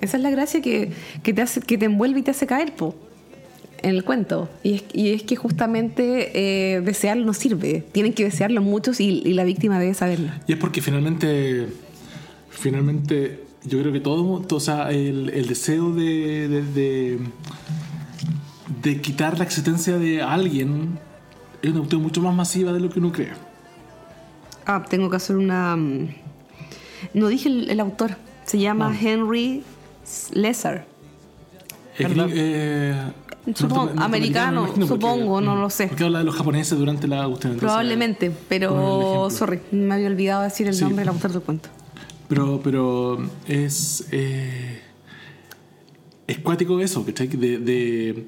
Esa 0.00 0.16
es 0.16 0.22
la 0.22 0.30
gracia 0.30 0.60
que, 0.60 0.92
que 1.22 1.32
te 1.32 1.42
hace, 1.42 1.60
que 1.60 1.78
te 1.78 1.84
envuelve 1.84 2.20
y 2.20 2.22
te 2.22 2.32
hace 2.32 2.46
caer, 2.46 2.74
po. 2.74 2.94
En 3.82 3.90
el 3.94 4.04
cuento. 4.04 4.48
Y 4.62 4.74
es, 4.74 4.84
y 4.92 5.10
es 5.12 5.22
que 5.22 5.36
justamente 5.36 6.30
eh, 6.74 6.80
desearlo 6.80 7.24
no 7.24 7.32
sirve. 7.34 7.84
Tienen 7.92 8.12
que 8.14 8.24
desearlo 8.24 8.62
muchos 8.62 9.00
y, 9.00 9.22
y 9.24 9.34
la 9.34 9.44
víctima 9.44 9.78
debe 9.78 9.94
saberlo. 9.94 10.30
Y 10.46 10.52
es 10.54 10.58
porque 10.58 10.80
finalmente, 10.82 11.68
finalmente, 12.50 13.44
yo 13.64 13.80
creo 13.80 13.92
que 13.92 14.00
todo, 14.00 14.40
todo- 14.40 14.56
o 14.56 14.60
sea, 14.60 14.90
el, 14.90 15.28
el 15.30 15.46
deseo 15.46 15.92
de, 15.92 16.48
de, 16.48 16.62
de, 16.62 17.18
de 18.82 19.00
quitar 19.00 19.38
la 19.38 19.44
existencia 19.44 19.98
de 19.98 20.22
alguien 20.22 20.98
es 21.62 21.70
una 21.70 21.80
cuestión 21.80 22.02
mucho 22.02 22.20
más 22.22 22.34
masiva 22.34 22.72
de 22.72 22.80
lo 22.80 22.88
que 22.90 22.98
uno 22.98 23.12
cree. 23.12 23.32
Ah, 24.66 24.84
tengo 24.88 25.08
que 25.10 25.16
hacer 25.16 25.36
una. 25.36 25.76
mm, 25.76 26.08
No 27.14 27.28
dije 27.28 27.48
el, 27.48 27.70
el 27.70 27.80
autor. 27.80 28.16
Se 28.44 28.58
llama 28.58 28.90
Ah. 28.92 28.98
Henry 29.00 29.62
Lesser. 30.32 30.84
Eh, 31.98 32.94
Supongo, 33.54 33.92
americano, 34.02 34.62
me 34.62 34.66
imagino, 34.68 34.86
supongo, 34.88 35.40
no 35.40 35.56
lo 35.56 35.70
sé. 35.70 35.86
Porque 35.86 36.04
habla 36.04 36.18
de 36.18 36.24
los 36.24 36.34
japoneses 36.34 36.76
durante 36.78 37.06
la 37.06 37.26
cuestión. 37.28 37.52
entonces, 37.52 37.60
Probablemente, 37.60 38.32
pero. 38.48 39.28
Sorry, 39.30 39.60
me 39.70 39.94
había 39.94 40.08
olvidado 40.08 40.42
decir 40.42 40.66
el 40.66 40.74
Sí. 40.74 40.82
nombre 40.82 41.00
del 41.04 41.08
autor 41.10 41.32
del 41.32 41.42
cuento. 41.42 41.68
Pero, 42.28 42.60
pero 42.64 43.18
es. 43.46 44.08
eh, 44.10 44.80
es 46.26 46.38
cuático 46.38 46.80
eso, 46.80 47.04
¿cachai? 47.06 47.28
De, 47.28 47.58
de, 47.58 48.26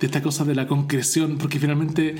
de 0.00 0.06
esta 0.06 0.22
cosa 0.22 0.44
de 0.44 0.54
la 0.54 0.66
concreción, 0.66 1.38
porque 1.38 1.58
finalmente. 1.58 2.14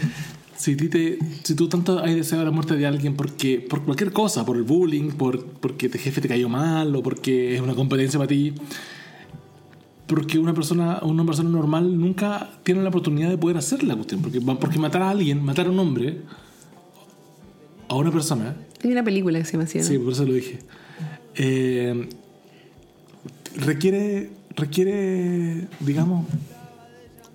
Si, 0.56 0.74
te- 0.74 1.18
si 1.44 1.54
tú 1.54 1.68
tanto 1.68 2.00
has 2.00 2.12
deseado 2.16 2.44
la 2.44 2.50
muerte 2.50 2.74
de 2.74 2.84
alguien 2.84 3.14
porque 3.14 3.61
por 3.61 3.84
cualquier 3.84 4.11
cosa, 4.12 4.44
por 4.44 4.56
el 4.56 4.64
bullying, 4.64 5.11
por, 5.12 5.44
porque 5.46 5.88
tu 5.88 5.98
jefe 5.98 6.20
te 6.20 6.26
cayó 6.26 6.48
mal 6.48 6.96
o 6.96 7.00
porque 7.00 7.54
es 7.54 7.61
una 7.61 7.76
competencia 7.76 8.18
para 8.18 8.26
ti, 8.26 8.54
porque 10.09 10.38
una 10.38 10.55
persona, 10.55 10.99
una 11.03 11.25
persona 11.25 11.49
normal 11.51 11.99
nunca 12.01 12.49
tiene 12.64 12.83
la 12.83 12.88
oportunidad 12.88 13.29
de 13.29 13.38
poder 13.38 13.59
hacer 13.59 13.85
la 13.85 13.94
cuestión. 13.94 14.21
Porque, 14.23 14.40
porque 14.40 14.79
matar 14.79 15.03
a 15.03 15.11
alguien, 15.11 15.44
matar 15.44 15.66
a 15.66 15.71
un 15.71 15.79
hombre, 15.79 16.23
a 17.88 17.94
una 17.94 18.11
persona, 18.11 18.57
Hay 18.83 18.90
una 18.90 19.05
película 19.05 19.38
que 19.38 19.44
se 19.44 19.53
llama 19.53 19.64
así, 19.64 19.79
¿no? 19.79 19.85
Sí, 19.85 19.99
por 19.99 20.12
eso 20.14 20.25
lo 20.25 20.33
dije. 20.33 20.59
Eh, 21.37 22.09
requiere, 23.57 24.31
requiere, 24.57 25.68
digamos, 25.81 26.27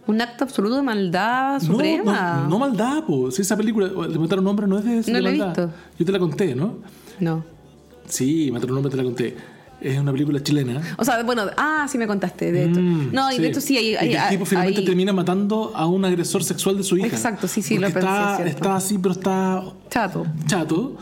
Un 0.07 0.21
acto 0.21 0.43
absoluto 0.43 0.75
de 0.75 0.81
maldad 0.83 1.61
no, 1.61 1.67
suprema. 1.67 2.41
no, 2.43 2.49
no 2.49 2.59
maldad, 2.59 3.03
po. 3.05 3.31
Si 3.31 3.41
esa 3.41 3.55
película 3.55 3.87
de 3.87 4.19
matar 4.19 4.39
a 4.39 4.41
un 4.41 4.47
hombre 4.47 4.67
no 4.67 4.79
es 4.79 4.85
de, 4.85 5.01
de 5.01 5.11
No 5.11 5.19
la 5.19 5.29
he 5.29 5.37
maldad. 5.37 5.47
visto. 5.67 5.71
Yo 5.99 6.05
te 6.05 6.11
la 6.11 6.19
conté, 6.19 6.55
¿no? 6.55 6.77
No. 7.19 7.45
Sí, 8.07 8.49
matar 8.51 8.69
a 8.69 8.71
un 8.73 8.77
hombre 8.79 8.91
te 8.91 8.97
la 8.97 9.03
conté. 9.03 9.35
Es 9.83 9.99
una 9.99 10.11
película 10.13 10.41
chilena. 10.41 10.81
O 10.97 11.03
sea, 11.03 11.21
bueno, 11.23 11.43
ah, 11.57 11.85
sí 11.89 11.97
me 11.97 12.07
contaste, 12.07 12.51
de 12.51 12.65
hecho. 12.65 12.79
Mm, 12.79 13.11
no, 13.11 13.31
y 13.31 13.37
de 13.39 13.47
hecho 13.49 13.59
sí, 13.61 13.77
hay. 13.77 13.89
Y 13.91 13.95
hay- 13.95 14.09
que 14.11 14.17
el 14.17 14.29
tipo 14.29 14.45
finalmente 14.45 14.79
hay- 14.79 14.85
termina 14.85 15.11
matando 15.13 15.73
a 15.75 15.85
un 15.87 16.05
agresor 16.05 16.43
sexual 16.43 16.77
de 16.77 16.83
su 16.83 16.97
hija. 16.97 17.07
Exacto, 17.07 17.47
sí, 17.47 17.61
sí, 17.61 17.75
lo 17.75 17.81
pensé, 17.87 17.99
está, 17.99 18.37
es 18.45 18.55
está 18.55 18.75
así, 18.77 18.97
pero 18.97 19.11
está 19.13 19.63
Chato. 19.89 20.25
chato. 20.47 20.97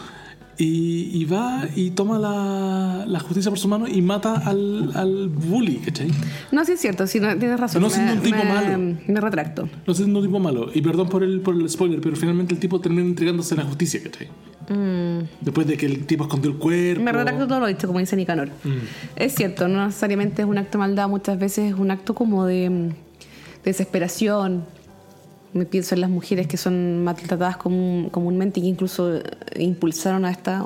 Y, 0.58 1.10
y 1.14 1.26
va 1.26 1.66
y 1.76 1.90
toma 1.92 2.20
la, 2.20 3.06
la 3.08 3.20
justicia 3.20 3.50
por 3.50 3.58
su 3.58 3.68
mano 3.68 3.88
y 3.88 4.00
mata 4.04 4.36
al, 4.46 4.92
al 4.96 5.28
bully, 5.30 5.78
¿cachai? 5.78 6.12
No, 6.52 6.64
sí 6.66 6.74
es 6.74 6.80
cierto, 6.80 7.08
sí, 7.08 7.20
no, 7.20 7.36
tienes 7.38 7.60
razón. 7.60 7.82
No 7.82 7.90
siendo 7.90 8.12
Me- 8.14 8.18
un 8.20 8.24
tipo 8.24 8.38
me- 8.38 8.44
malo. 8.44 8.96
Me 9.08 9.22
retracto. 9.22 9.68
No 9.88 9.94
es 9.94 10.00
un 10.00 10.22
tipo 10.22 10.40
malo. 10.40 10.70
Y 10.74 10.82
perdón 10.82 11.10
por 11.10 11.24
el, 11.24 11.40
por 11.42 11.56
el 11.56 11.68
spoiler, 11.68 12.00
pero 12.00 12.16
finalmente 12.16 12.54
el 12.54 12.60
tipo 12.60 12.80
termina 12.80 13.08
entregándose 13.08 13.56
a 13.56 13.58
la 13.58 13.64
justicia, 13.64 14.02
¿cachai? 14.04 14.28
Después 15.42 15.68
de 15.68 15.78
que 15.78 15.86
el 15.86 16.06
tipo 16.06 16.24
escondió 16.26 16.52
el 16.52 16.58
cuerpo. 16.58 17.02
Mm. 17.02 17.04
Me 17.06 17.12
retracto 17.12 17.48
todo 17.48 17.60
lo 17.60 17.68
dicho, 17.68 17.88
como 17.88 18.00
dice 18.00 18.16
Nicanor. 18.16 18.50
Es 19.16 19.36
cierto, 19.36 19.68
no 19.68 19.86
necesariamente 19.86 20.42
es 20.44 20.48
un 20.48 20.58
acto 20.58 20.74
de 20.78 20.80
maldad, 20.80 21.08
muchas 21.10 21.38
veces 21.40 21.74
es 21.74 21.80
un 21.80 21.92
acto 21.92 22.14
como 22.16 22.46
de 22.46 22.70
mm, 22.70 22.90
desesperación. 23.66 24.66
Me 25.54 25.66
pienso 25.66 25.96
en 25.96 26.02
las 26.02 26.10
mujeres 26.10 26.48
que 26.48 26.58
son 26.58 27.04
maltratadas 27.04 27.58
común- 27.58 28.10
comúnmente 28.10 28.60
y 28.60 28.64
que 28.64 28.70
incluso 28.70 29.18
eh, 29.18 29.22
impulsaron 29.60 30.24
a 30.26 30.32
esta 30.32 30.66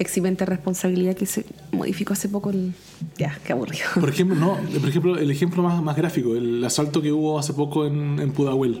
exhibiente 0.00 0.44
responsabilidad 0.44 1.14
que 1.14 1.26
se 1.26 1.44
modificó 1.72 2.12
hace 2.14 2.28
poco. 2.28 2.50
el- 2.50 2.72
Ya, 3.16 3.38
qué 3.44 3.52
aburrido. 3.52 3.84
Por 4.00 4.08
ejemplo, 4.08 4.34
no, 4.36 4.56
por 4.80 4.88
ejemplo, 4.88 5.16
el 5.16 5.30
ejemplo 5.30 5.62
más, 5.62 5.80
más 5.82 5.96
gráfico, 5.96 6.34
el 6.34 6.64
asalto 6.64 7.00
que 7.00 7.12
hubo 7.12 7.38
hace 7.38 7.52
poco 7.52 7.86
en, 7.86 8.18
en 8.18 8.32
Pudahuel 8.32 8.80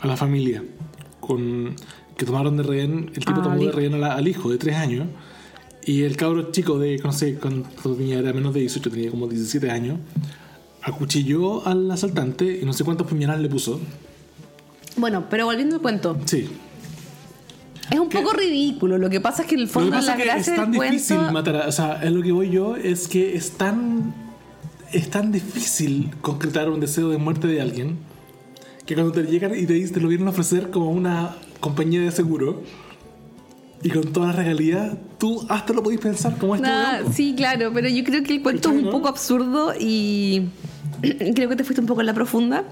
a 0.00 0.06
la 0.06 0.16
familia, 0.16 0.62
con 1.20 1.74
que 2.16 2.24
tomaron 2.24 2.56
de 2.56 2.62
rehén, 2.62 3.10
el 3.14 3.24
tipo 3.24 3.40
Ah, 3.40 3.42
tomó 3.42 3.50
al 3.54 3.66
de 3.66 3.72
rehén 3.72 3.94
a 3.94 3.98
la- 3.98 4.14
al 4.14 4.26
hijo 4.28 4.50
de 4.50 4.58
tres 4.58 4.76
años 4.76 5.06
y 5.84 6.02
el 6.02 6.16
cabro 6.16 6.50
chico 6.50 6.78
de, 6.78 6.98
no 7.04 7.12
sé, 7.12 7.34
cuando 7.36 7.68
tenía 7.96 8.18
era 8.18 8.32
menos 8.32 8.54
de 8.54 8.60
18, 8.60 8.90
tenía 8.90 9.10
como 9.10 9.26
17 9.28 9.70
años, 9.70 9.98
acuchilló 10.82 11.66
al 11.66 11.90
asaltante 11.90 12.60
y 12.60 12.64
no 12.64 12.72
sé 12.72 12.84
cuántos 12.84 13.06
puñaladas 13.06 13.42
le 13.42 13.48
puso. 13.48 13.80
Bueno, 14.96 15.26
pero 15.28 15.44
volviendo 15.46 15.76
al 15.76 15.82
cuento, 15.82 16.16
Sí. 16.24 16.48
es 17.90 17.98
un 17.98 18.08
poco 18.08 18.32
ridículo. 18.32 18.96
Lo 18.98 19.10
que 19.10 19.20
pasa 19.20 19.42
es 19.42 19.48
que 19.48 19.54
en 19.56 19.60
el 19.62 19.68
fondo 19.68 19.90
pasa 19.90 20.12
la 20.12 20.16
que 20.16 20.22
es 20.22 20.28
gracia 20.28 20.56
tan 20.56 20.72
del 20.72 20.80
difícil 20.80 21.16
cuento. 21.16 21.32
matar 21.32 21.56
a, 21.56 21.68
O 21.68 21.72
sea, 21.72 22.02
es 22.02 22.10
lo 22.12 22.22
que 22.22 22.32
voy 22.32 22.50
yo, 22.50 22.76
es 22.76 23.08
que 23.08 23.36
es 23.36 23.52
tan. 23.52 24.14
Es 24.92 25.10
tan 25.10 25.32
difícil 25.32 26.10
concretar 26.20 26.70
un 26.70 26.78
deseo 26.80 27.08
de 27.10 27.18
muerte 27.18 27.48
de 27.48 27.60
alguien 27.60 27.98
que 28.86 28.94
cuando 28.94 29.12
te 29.12 29.24
llegan 29.24 29.52
y 29.58 29.66
te, 29.66 29.74
dicen- 29.74 29.94
te 29.94 30.00
lo 30.00 30.08
vienen 30.08 30.28
a 30.28 30.30
ofrecer 30.30 30.70
como 30.70 30.90
una 30.90 31.34
compañía 31.60 32.00
de 32.00 32.10
seguro 32.10 32.62
y 33.82 33.90
con 33.90 34.12
toda 34.12 34.28
la 34.28 34.32
regalía, 34.32 34.96
tú 35.18 35.46
hasta 35.48 35.72
lo 35.72 35.82
podéis 35.82 36.00
pensar 36.00 36.36
como 36.38 36.56
este 36.56 36.66
Nah, 36.66 37.10
sí, 37.12 37.34
claro, 37.36 37.70
pero 37.72 37.88
yo 37.88 38.02
creo 38.04 38.22
que 38.22 38.34
el 38.34 38.42
cuento 38.42 38.68
es 38.68 38.74
¿Cachai, 38.74 38.84
un 38.86 38.90
poco 38.90 39.08
absurdo 39.08 39.74
y 39.78 40.48
creo 41.34 41.48
que 41.48 41.56
te 41.56 41.64
fuiste 41.64 41.80
un 41.80 41.86
poco 41.86 42.00
en 42.00 42.06
la 42.06 42.14
profunda. 42.14 42.64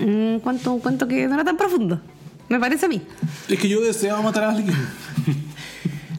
Un 0.00 0.40
cuento, 0.42 0.72
un 0.72 0.80
cuento 0.80 1.08
que 1.08 1.26
no 1.26 1.34
era 1.34 1.44
tan 1.44 1.56
profundo, 1.56 2.00
me 2.48 2.60
parece 2.60 2.86
a 2.86 2.88
mí. 2.88 3.02
Es 3.48 3.58
que 3.58 3.68
yo 3.68 3.80
deseaba 3.80 4.22
matar 4.22 4.44
a 4.44 4.50
alguien. 4.50 4.76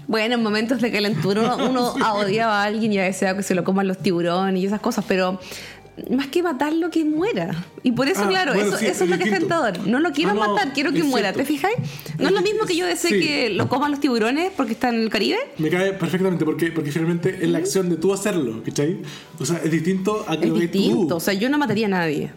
Bueno, 0.07 0.35
en 0.35 0.43
momentos 0.43 0.81
de 0.81 0.91
calentura 0.91 1.55
uno, 1.55 1.69
uno 1.69 1.93
odiaba 2.15 2.61
a 2.61 2.65
alguien 2.65 2.91
y 2.91 2.97
deseaba 2.97 3.37
que 3.37 3.43
se 3.43 3.55
lo 3.55 3.63
coman 3.63 3.87
los 3.87 3.97
tiburones 3.99 4.61
y 4.61 4.65
esas 4.65 4.81
cosas, 4.81 5.05
pero 5.07 5.39
más 6.09 6.27
que 6.27 6.41
matarlo, 6.43 6.89
que 6.89 7.05
muera. 7.05 7.65
Y 7.83 7.91
por 7.91 8.07
eso, 8.07 8.21
Ah, 8.25 8.29
claro, 8.29 8.53
bueno, 8.53 8.69
eso, 8.69 8.77
sí, 8.77 8.85
eso 8.87 9.03
es 9.03 9.09
lo 9.09 9.17
que 9.17 9.25
es 9.25 9.29
tentador. 9.31 9.85
No 9.87 9.99
lo 9.99 10.11
quiero 10.11 10.31
Ah, 10.31 10.33
no, 10.33 10.53
matar, 10.53 10.73
quiero 10.73 10.91
que 10.91 11.03
muera. 11.03 11.29
cierto. 11.33 11.39
¿Te 11.39 11.45
fijáis? 11.45 11.75
No 12.17 12.27
es 12.27 12.33
lo 12.33 12.41
mismo 12.41 12.65
que 12.65 12.75
yo 12.75 12.85
desee 12.85 13.11
Sí. 13.11 13.19
que 13.27 13.49
lo 13.49 13.67
coman 13.69 13.91
los 13.91 13.99
tiburones 13.99 14.51
porque 14.55 14.73
está 14.73 14.89
en 14.89 14.95
el 15.01 15.09
Caribe. 15.09 15.37
Me 15.57 15.69
cae 15.69 15.93
perfectamente 15.93 16.45
porque, 16.45 16.71
porque 16.71 16.91
finalmente 16.91 17.37
es 17.41 17.49
la 17.49 17.57
acción 17.59 17.89
de 17.89 17.97
tú 17.97 18.13
hacerlo, 18.13 18.63
¿cachai? 18.63 19.01
O 19.39 19.45
sea, 19.45 19.57
es 19.63 19.69
distinto 19.71 20.25
a 20.27 20.37
que 20.37 20.45
Es 20.45 20.49
lo 20.51 20.57
distinto, 20.57 21.07
tú. 21.07 21.15
o 21.15 21.19
sea, 21.19 21.33
yo 21.33 21.49
no 21.49 21.57
mataría 21.57 21.85
a 21.87 21.89
nadie. 21.89 22.31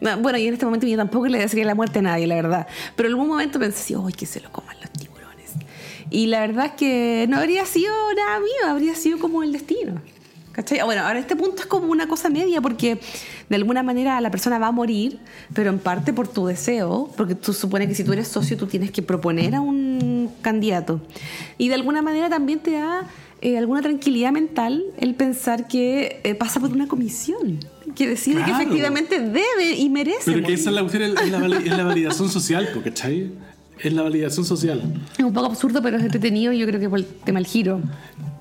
No, 0.00 0.18
Bueno, 0.18 0.38
y 0.38 0.46
en 0.46 0.52
este 0.54 0.66
momento 0.66 0.86
yo 0.86 0.96
tampoco 0.96 1.26
le 1.26 1.38
desearía 1.38 1.64
la 1.66 1.74
muerte 1.74 2.00
a 2.00 2.02
nadie, 2.02 2.26
la 2.26 2.34
verdad. 2.34 2.66
Pero 2.96 3.08
en 3.08 3.14
algún 3.14 3.28
momento 3.28 3.58
pensé, 3.58 3.80
así, 3.80 3.94
¡ay, 4.06 4.12
que 4.12 4.26
se 4.26 4.40
lo 4.40 4.50
coman 4.52 4.76
los 4.80 4.90
tiburones! 4.90 5.50
Y 6.10 6.26
la 6.26 6.40
verdad 6.40 6.66
es 6.66 6.72
que 6.72 7.26
no 7.28 7.38
habría 7.38 7.64
sido 7.64 7.92
nada 8.14 8.40
mío, 8.40 8.68
habría 8.70 8.94
sido 8.94 9.18
como 9.18 9.42
el 9.42 9.52
destino. 9.52 10.02
¿Cachai? 10.52 10.80
Ah, 10.80 10.84
Bueno, 10.84 11.02
ahora 11.02 11.18
este 11.18 11.36
punto 11.36 11.62
es 11.62 11.66
como 11.66 11.88
una 11.88 12.08
cosa 12.08 12.28
media 12.28 12.60
porque 12.60 12.98
de 13.48 13.56
alguna 13.56 13.82
manera 13.82 14.20
la 14.20 14.30
persona 14.30 14.58
va 14.58 14.68
a 14.68 14.72
morir, 14.72 15.18
pero 15.54 15.70
en 15.70 15.78
parte 15.78 16.12
por 16.12 16.28
tu 16.28 16.46
deseo, 16.46 17.10
porque 17.16 17.34
tú 17.34 17.52
supone 17.52 17.86
que 17.86 17.94
si 17.94 18.04
tú 18.04 18.12
eres 18.12 18.28
socio 18.28 18.56
tú 18.56 18.66
tienes 18.66 18.90
que 18.90 19.02
proponer 19.02 19.54
a 19.54 19.60
un 19.60 20.30
candidato. 20.42 21.00
Y 21.58 21.68
de 21.68 21.74
alguna 21.74 22.02
manera 22.02 22.28
también 22.28 22.58
te 22.60 22.72
da 22.72 23.06
eh, 23.42 23.56
alguna 23.56 23.80
tranquilidad 23.80 24.32
mental 24.32 24.84
el 24.98 25.14
pensar 25.14 25.66
que 25.66 26.20
eh, 26.24 26.34
pasa 26.34 26.60
por 26.60 26.70
una 26.70 26.88
comisión, 26.88 27.60
que 27.94 28.06
decide 28.06 28.44
que 28.44 28.50
efectivamente 28.50 29.18
debe 29.20 29.74
y 29.76 29.88
merece. 29.88 30.32
Pero 30.32 30.46
que 30.46 30.52
esa 30.52 30.70
es 30.70 30.74
la 30.76 30.82
es 30.82 31.30
la, 31.30 31.58
es 31.58 31.76
la 31.76 31.84
validación 31.84 32.28
social, 32.28 32.68
¿cachai? 32.84 33.30
Es 33.82 33.92
la 33.92 34.02
validación 34.02 34.44
social. 34.44 34.82
Es 35.18 35.24
un 35.24 35.32
poco 35.32 35.46
absurdo, 35.46 35.80
pero 35.82 35.96
es 35.96 36.02
entretenido 36.02 36.52
y 36.52 36.58
yo 36.58 36.66
creo 36.66 36.78
que 36.80 36.88
por 36.88 36.98
el 36.98 37.06
tema 37.06 37.38
del 37.38 37.46
giro. 37.46 37.80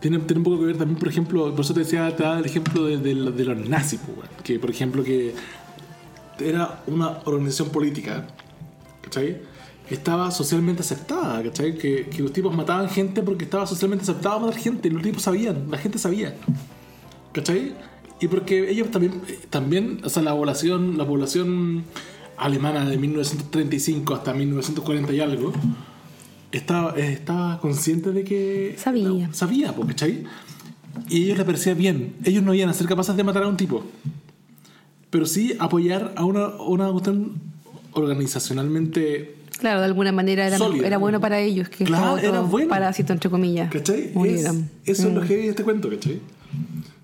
Tiene, 0.02 0.20
tiene 0.20 0.40
un 0.40 0.44
poco 0.44 0.60
que 0.60 0.66
ver 0.66 0.78
también, 0.78 1.00
por 1.00 1.08
ejemplo, 1.08 1.52
por 1.56 1.62
eso 1.62 1.74
te 1.74 1.82
decía, 1.82 2.14
te 2.16 2.24
daba 2.24 2.40
el 2.40 2.46
ejemplo 2.46 2.86
de, 2.86 2.98
de 2.98 3.14
los- 3.16 3.36
de 3.38 3.46
los 3.46 3.68
nazis, 3.70 4.00
weón. 4.08 4.28
que 4.44 4.60
por 4.60 4.70
ejemplo 4.70 5.04
que 5.04 5.34
era 6.40 6.82
una 6.88 7.20
organización 7.26 7.70
política, 7.70 8.28
¿cachai? 9.02 9.42
Que 9.88 9.96
estaba 9.96 10.30
socialmente 10.32 10.82
aceptada, 10.82 11.42
¿cachai? 11.44 11.76
Que, 11.78 12.06
que 12.08 12.22
los 12.22 12.32
tipos 12.32 12.56
mataban 12.56 12.90
gente 12.90 13.22
porque 13.24 13.44
estaba 13.46 13.66
socialmente 13.68 14.04
aceptado 14.04 14.40
matar 14.40 14.58
gente, 14.60 14.90
los 14.90 15.02
tipos 15.02 15.24
sabían, 15.24 15.70
la 15.70 15.78
gente 15.78 15.98
sabía, 16.00 16.34
¿cachai? 17.34 17.74
Y 18.22 18.28
porque 18.28 18.70
ellos 18.70 18.92
también, 18.92 19.22
eh, 19.28 19.40
también 19.50 20.02
o 20.04 20.10
sea, 20.10 20.22
la 20.24 20.32
población, 20.36 20.98
la 20.98 21.06
población 21.06 21.84
alemana 22.40 22.86
de 22.86 22.98
1935 22.98 24.14
hasta 24.16 24.34
1940 24.34 25.14
y 25.14 25.20
algo, 25.20 25.52
estaba, 26.52 26.98
estaba 26.98 27.60
consciente 27.60 28.12
de 28.12 28.24
que... 28.24 28.76
Sabía. 28.78 29.28
no, 29.28 29.34
sabía, 29.34 29.74
¿cachai? 29.88 30.24
Y 31.10 31.24
ellos 31.26 31.38
le 31.38 31.46
parecía 31.46 31.74
bien. 31.74 32.16
Ellos 32.24 32.44
no 32.44 32.54
iban 32.54 32.70
a 32.70 32.74
ser 32.74 32.88
capaces 32.88 33.16
de 33.16 33.24
matar 33.24 33.44
a 33.44 33.48
un 33.48 33.58
tipo. 33.58 33.84
Pero 35.10 35.26
sí 35.26 35.56
apoyar 35.60 36.14
a 36.16 36.26
una, 36.26 36.48
una 36.48 36.90
cuestión 36.92 37.34
organizacionalmente... 37.94 39.36
Claro, 39.60 39.80
de 39.80 39.86
alguna 39.88 40.12
manera 40.14 40.48
era, 40.48 40.58
Sólida. 40.58 40.88
era 40.88 40.98
bueno 40.98 41.20
para 41.20 41.40
ellos 41.40 41.68
que 41.68 41.84
Claro, 41.84 42.18
era 42.18 42.40
bueno. 42.42 42.70
parásitos, 42.70 43.12
entre 43.12 43.30
comillas, 43.30 43.70
¿Cachai? 43.70 44.12
Es- 44.26 44.46
eso 44.86 45.08
es 45.10 45.14
lo 45.14 45.22
Mm. 45.22 45.28
que 45.28 45.34
hay 45.36 45.44
en 45.44 45.50
este 45.50 45.64
cuento, 45.64 45.90
¿cachai? 45.90 46.20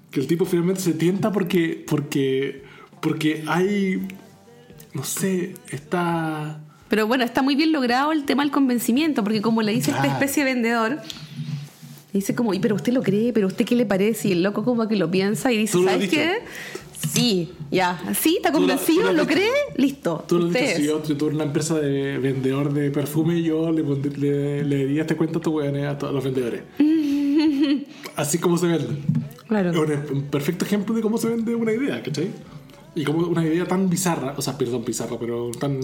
Que 0.09 0.21
el 0.21 0.27
tipo 0.27 0.45
finalmente 0.45 0.81
se 0.81 0.93
tienta 0.93 1.31
porque, 1.33 1.83
porque, 1.87 2.63
porque 3.01 3.43
hay, 3.47 4.07
no 4.95 5.03
sé, 5.03 5.53
está... 5.69 6.59
Pero 6.87 7.05
bueno, 7.07 7.23
está 7.23 7.41
muy 7.41 7.55
bien 7.55 7.71
logrado 7.71 8.11
el 8.11 8.25
tema 8.25 8.43
del 8.43 8.51
convencimiento, 8.51 9.23
porque 9.23 9.41
como 9.41 9.61
le 9.61 9.73
dice 9.73 9.91
esta 9.91 10.07
especie 10.07 10.43
de 10.45 10.53
vendedor, 10.53 10.99
dice 12.13 12.33
como, 12.33 12.53
"Y, 12.53 12.59
pero 12.59 12.75
usted 12.75 12.93
lo 12.93 13.03
cree, 13.03 13.33
pero 13.33 13.47
usted 13.47 13.65
qué 13.65 13.75
le 13.75 13.85
parece, 13.85 14.29
y 14.29 14.31
el 14.31 14.43
loco 14.43 14.63
como 14.63 14.87
que 14.87 14.95
lo 14.95 15.11
piensa 15.11 15.51
y 15.51 15.57
dice, 15.57 15.83
¿sabes 15.83 16.09
qué? 16.09 16.39
Sí, 17.13 17.51
ya, 17.71 18.01
sí, 18.19 18.37
está 18.37 18.51
convencido, 18.51 19.11
lo 19.13 19.27
cree, 19.27 19.49
listo. 19.75 20.23
Tú 20.27 20.37
lo 20.39 20.45
has 20.45 20.51
usted 20.51 20.61
dicho, 20.61 20.71
es. 20.71 20.77
si 20.77 20.85
yo, 20.85 21.03
yo 21.03 21.17
tuve 21.17 21.35
una 21.35 21.43
empresa 21.43 21.77
de 21.79 22.17
vendedor 22.19 22.71
de 22.73 22.89
perfume, 22.89 23.41
yo 23.41 23.71
le, 23.71 23.83
le, 23.83 24.63
le 24.63 24.75
diría 24.85 25.01
este 25.01 25.15
cuento 25.15 25.39
a 25.39 25.41
estos 25.41 25.53
weones, 25.53 25.87
a 25.87 25.97
todos 25.97 26.13
los 26.13 26.23
vendedores. 26.23 26.61
Así 28.15 28.37
como 28.37 28.57
se 28.57 28.67
vende. 28.67 28.87
Claro. 29.47 29.71
Es 29.83 30.11
un 30.11 30.23
perfecto 30.23 30.65
ejemplo 30.65 30.95
de 30.95 31.01
cómo 31.01 31.17
se 31.17 31.27
vende 31.29 31.53
una 31.53 31.73
idea, 31.73 32.01
¿cachai? 32.01 32.29
Y 32.95 33.03
como 33.03 33.27
una 33.27 33.43
idea 33.45 33.65
tan 33.65 33.89
bizarra, 33.89 34.33
o 34.37 34.41
sea, 34.41 34.57
perdón, 34.57 34.83
bizarra, 34.85 35.17
pero 35.19 35.51
tan 35.51 35.79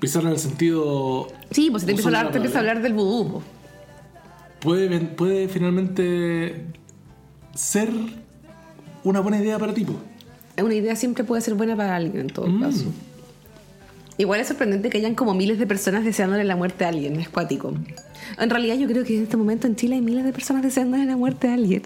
bizarra 0.00 0.28
en 0.28 0.34
el 0.34 0.38
sentido... 0.40 1.28
Sí, 1.50 1.70
pues 1.70 1.84
te 1.84 1.90
empieza, 1.90 2.08
a 2.08 2.10
hablar, 2.10 2.24
la 2.26 2.30
te 2.32 2.38
empieza 2.38 2.58
a 2.58 2.60
hablar 2.60 2.82
del 2.82 2.92
vudú. 2.94 3.42
Puede, 4.60 5.00
puede 5.00 5.48
finalmente 5.48 6.66
ser 7.54 7.90
una 9.04 9.20
buena 9.20 9.38
idea 9.38 9.58
para 9.58 9.74
ti. 9.74 9.84
Una 10.62 10.74
idea 10.74 10.94
siempre 10.94 11.24
puede 11.24 11.42
ser 11.42 11.54
buena 11.54 11.74
para 11.76 11.96
alguien, 11.96 12.20
en 12.20 12.26
todo 12.28 12.46
Mm. 12.46 12.60
caso. 12.62 12.84
Igual 14.18 14.40
es 14.40 14.48
sorprendente 14.48 14.88
que 14.90 14.98
hayan 14.98 15.14
como 15.16 15.34
miles 15.34 15.58
de 15.58 15.66
personas 15.66 16.04
deseándole 16.04 16.44
la 16.44 16.54
muerte 16.54 16.84
a 16.84 16.88
alguien, 16.90 17.18
es 17.18 17.28
cuático. 17.28 17.72
En 18.38 18.50
realidad 18.50 18.76
yo 18.76 18.86
creo 18.86 19.02
que 19.04 19.16
en 19.16 19.24
este 19.24 19.36
momento 19.36 19.66
en 19.66 19.74
Chile 19.74 19.96
hay 19.96 20.00
miles 20.02 20.24
de 20.24 20.32
personas 20.32 20.62
deseándole 20.62 21.06
la 21.06 21.16
muerte 21.16 21.48
a 21.48 21.54
alguien. 21.54 21.82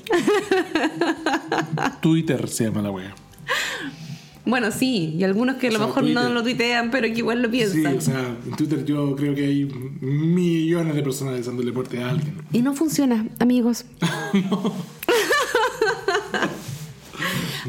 Twitter 2.02 2.48
se 2.48 2.64
llama 2.64 2.82
la 2.82 2.90
wea. 2.90 3.14
bueno, 4.46 4.70
sí, 4.70 5.14
y 5.18 5.24
algunos 5.24 5.56
que 5.56 5.68
a 5.68 5.70
lo 5.70 5.76
O 5.76 5.78
sea, 5.78 5.86
mejor 5.88 6.04
no 6.04 6.28
lo 6.28 6.42
tuitean, 6.42 6.90
pero 6.90 7.06
que 7.08 7.18
igual 7.18 7.42
lo 7.42 7.48
Sí, 7.48 7.52
piensan. 7.52 7.96
o 7.96 8.00
sea, 8.00 8.36
en 8.44 8.56
Twitter 8.56 8.84
yo 8.84 9.14
creo 9.16 9.34
que 9.34 9.46
hay 9.46 9.64
millones 10.00 10.94
de 10.94 11.02
personas 11.02 11.34
deseándole 11.34 11.72
muerte 11.72 12.02
a 12.02 12.10
alguien. 12.10 12.34
Y 12.52 12.62
no 12.62 12.74
funciona, 12.74 13.26
amigos. 13.38 13.84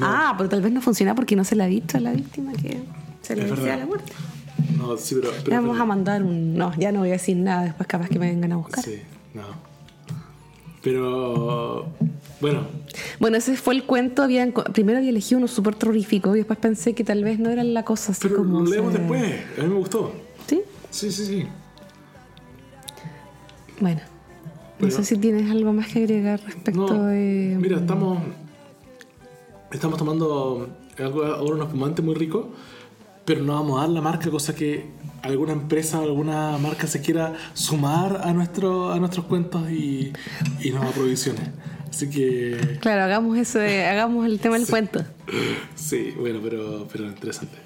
Ah, 0.02 0.36
pero 0.38 0.50
tal 0.50 0.62
vez 0.62 0.72
no 0.72 0.82
funciona 0.82 1.16
porque 1.16 1.36
no 1.36 1.44
se 1.44 1.56
le 1.56 1.64
ha 1.64 1.68
dicho 1.68 1.98
a 1.98 2.00
la 2.00 2.12
víctima 2.12 2.54
que 2.54 2.78
se 3.22 3.36
le 3.36 3.46
Es 3.46 3.50
desea 3.50 3.78
la 3.78 3.86
muerte. 3.88 4.12
No, 4.78 4.96
sí, 4.98 5.16
pero... 5.16 5.32
Le 5.32 5.42
pero 5.42 5.56
vamos 5.62 5.80
a 5.80 5.86
mandar 5.86 6.22
un... 6.22 6.56
No, 6.56 6.72
ya 6.78 6.92
no 6.92 7.00
voy 7.00 7.10
a 7.10 7.14
decir 7.14 7.36
nada, 7.38 7.64
después 7.64 7.88
capaz 7.88 8.08
que 8.10 8.20
me 8.20 8.28
vengan 8.28 8.52
a 8.52 8.58
buscar. 8.58 8.84
Sí, 8.84 9.00
no. 9.34 9.42
Pero... 10.92 11.86
Bueno, 12.40 12.62
Bueno, 13.20 13.38
ese 13.38 13.58
fue 13.58 13.74
el 13.76 13.84
cuento. 13.84 14.24
Había, 14.24 14.50
primero 14.74 15.00
había 15.00 15.10
elegido 15.10 15.40
uno 15.40 15.48
súper 15.48 15.76
terrorífico 15.76 16.34
y 16.36 16.40
después 16.40 16.58
pensé 16.60 16.94
que 16.96 17.04
tal 17.04 17.24
vez 17.26 17.40
no 17.40 17.50
era 17.50 17.64
la 17.64 17.84
cosa 17.84 18.14
así 18.14 18.22
pero 18.28 18.38
como... 18.38 18.62
lo 18.62 18.70
leemos 18.70 18.94
se- 18.94 19.00
después. 19.00 19.34
A 19.60 19.62
mí 19.64 19.68
me 19.68 19.76
gustó. 19.76 20.14
¿Sí? 20.48 20.62
Sí, 20.90 21.12
sí, 21.12 21.26
sí. 21.26 21.48
Bueno. 23.80 24.00
No 24.80 24.92
sé 24.92 25.04
si 25.04 25.18
tienes 25.18 25.50
algo 25.52 25.74
más 25.74 25.88
que 25.88 26.00
agregar 26.04 26.40
respecto 26.46 26.88
No, 26.94 27.06
de... 27.08 27.58
mira, 27.60 27.78
estamos... 27.78 28.20
Estamos 29.72 29.98
tomando 29.98 30.70
algo, 30.98 31.24
ahora 31.26 31.56
un 31.56 31.62
espumante 31.64 32.02
muy 32.02 32.16
rico, 32.16 32.50
pero 33.28 33.44
no 33.44 33.54
vamos 33.54 33.78
a 33.78 33.82
dar 33.82 33.90
la 33.90 34.02
marca, 34.02 34.32
cosa 34.32 34.56
que 34.56 34.86
alguna 35.22 35.52
empresa 35.52 36.00
o 36.00 36.04
alguna 36.04 36.58
marca 36.58 36.88
se 36.88 37.02
quiera 37.02 37.34
sumar 37.54 38.22
a, 38.24 38.32
nuestro, 38.32 38.92
a 38.94 39.00
nuestros 39.00 39.26
cuentos 39.26 39.70
y, 39.70 40.14
y 40.62 40.72
nos 40.72 40.86
aprovisione. 40.86 41.52
Así 41.90 42.10
que... 42.10 42.78
Claro, 42.80 43.04
hagamos 43.04 43.38
eso, 43.38 43.60
de- 43.60 43.86
hagamos 43.86 44.26
el 44.26 44.40
tema 44.40 44.58
del 44.58 44.66
cuento. 44.68 45.04
Sí, 45.76 46.14
bueno, 46.18 46.40
pero, 46.42 46.88
pero 46.92 47.06
interesante. 47.06 47.58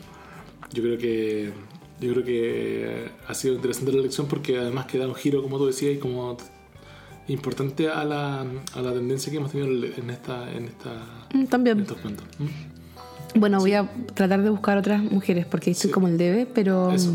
Yo 0.73 0.81
creo 0.81 0.97
que 0.97 1.51
yo 1.99 2.11
creo 2.13 2.23
que 2.25 3.11
ha 3.27 3.33
sido 3.35 3.53
interesante 3.53 3.91
la 3.93 4.01
lección 4.01 4.25
porque 4.27 4.57
además 4.57 4.87
que 4.87 4.97
da 4.97 5.05
un 5.07 5.13
giro, 5.13 5.43
como 5.43 5.59
tú 5.59 5.67
decías, 5.67 5.93
y 5.93 5.97
como 5.99 6.35
importante 7.27 7.89
a 7.89 8.03
la, 8.03 8.41
a 8.41 8.81
la 8.81 8.93
tendencia 8.93 9.31
que 9.31 9.37
hemos 9.37 9.51
tenido 9.51 9.69
en 9.85 10.09
esta 10.09 10.51
en 10.51 10.65
esta 10.65 10.89
Mm, 11.33 11.39
en 11.41 11.47
También. 11.47 11.79
estos 11.81 11.97
cuentos. 11.99 12.25
¿Mm? 12.39 12.45
Bueno, 13.35 13.59
voy 13.59 13.73
a 13.73 13.89
tratar 14.13 14.41
de 14.41 14.49
buscar 14.49 14.77
otras 14.77 15.01
mujeres 15.03 15.45
porque 15.45 15.71
estoy 15.71 15.89
Sí. 15.89 15.93
como 15.93 16.07
el 16.07 16.17
debe, 16.17 16.45
pero... 16.45 16.91
Eso. 16.91 17.13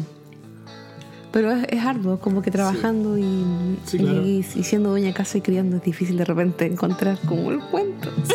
Pero 1.32 1.50
es, 1.50 1.66
es 1.68 1.84
arduo, 1.84 2.18
como 2.18 2.40
que 2.40 2.50
trabajando 2.50 3.18
y, 3.18 3.44
Sí, 3.84 3.98
claro. 3.98 4.22
y, 4.26 4.38
y 4.54 4.62
siendo 4.64 4.88
dueña 4.90 5.08
de 5.08 5.12
casa 5.14 5.36
y 5.36 5.42
criando 5.42 5.76
es 5.76 5.82
difícil 5.82 6.16
de 6.16 6.24
repente 6.24 6.64
encontrar 6.64 7.18
como 7.26 7.50
el 7.50 7.58
cuento. 7.60 8.10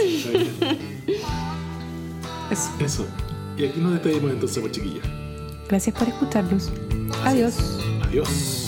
Eso. 2.51 2.69
Eso. 2.79 3.05
Y 3.57 3.65
aquí 3.65 3.79
nos 3.79 3.93
despedimos 3.93 4.31
entonces, 4.31 4.59
pues 4.59 4.71
chiquillos. 4.73 5.05
Gracias 5.67 5.95
por 5.97 6.07
escucharnos. 6.07 6.69
Adiós. 7.23 7.55
Adiós. 8.03 8.67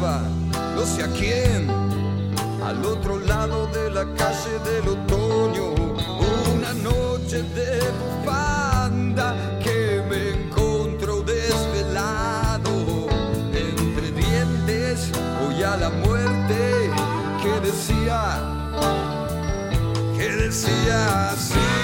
No 0.00 0.84
sé 0.84 1.04
a 1.04 1.08
quién, 1.08 1.70
al 2.62 2.84
otro 2.84 3.18
lado 3.18 3.66
de 3.68 3.90
la 3.90 4.04
calle 4.14 4.58
del 4.64 4.88
otoño, 4.88 5.74
una 6.54 6.74
noche 6.74 7.42
de 7.42 7.80
bufanda 8.00 9.34
que 9.62 10.02
me 10.08 10.44
encontró 10.44 11.22
desvelado. 11.22 12.70
Entre 13.54 14.10
dientes 14.10 15.10
voy 15.40 15.62
a 15.62 15.76
la 15.76 15.88
muerte 15.88 16.90
que 17.42 17.60
decía, 17.60 18.42
que 20.16 20.28
decía 20.30 21.30
así. 21.30 21.75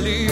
leave. 0.00 0.29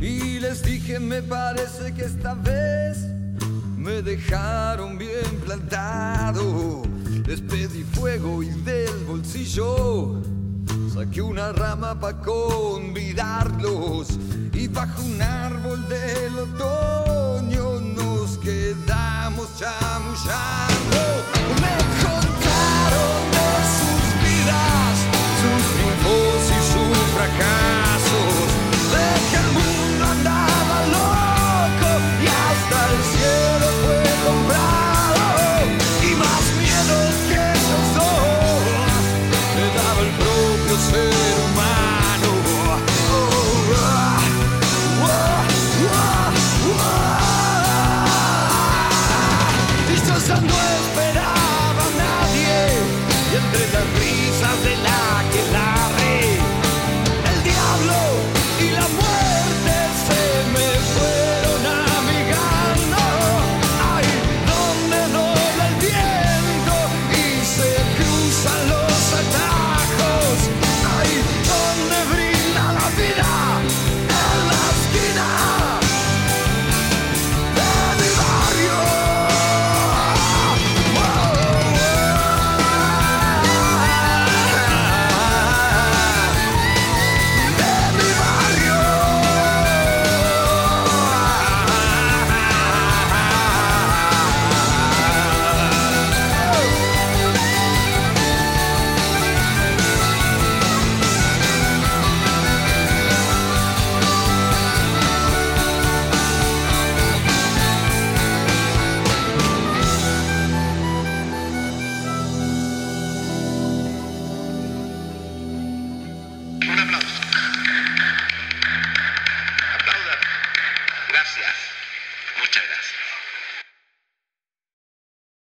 y 0.00 0.38
les 0.40 0.62
dije, 0.62 0.98
me 0.98 1.22
parece 1.22 1.92
que 1.94 2.04
esta 2.04 2.34
vez 2.34 2.98
me 3.76 4.02
dejaron 4.02 4.98
bien 4.98 5.40
plantado. 5.44 6.82
Les 7.26 7.40
pedí 7.40 7.84
fuego 7.84 8.42
y 8.42 8.48
del 8.62 9.04
bolsillo 9.06 10.20
saqué 10.92 11.22
una 11.22 11.52
rama 11.52 11.98
para 11.98 12.18
convidarlos 12.18 14.08
y 14.52 14.68
bajo 14.68 15.02
un 15.02 15.22
árbol 15.22 15.88
del 15.88 16.38
otoño 16.38 17.80
nos 17.80 18.36
quedamos 18.38 19.48
chamullando. 19.58 21.00
Me 21.62 21.76
contaron 22.04 23.20
de 23.36 23.50
sus 23.76 24.04
vidas, 24.24 24.94
sus 25.40 25.62
triunfos 25.72 26.40
y 26.48 26.60
su 26.72 26.82
fracaso. 27.16 28.09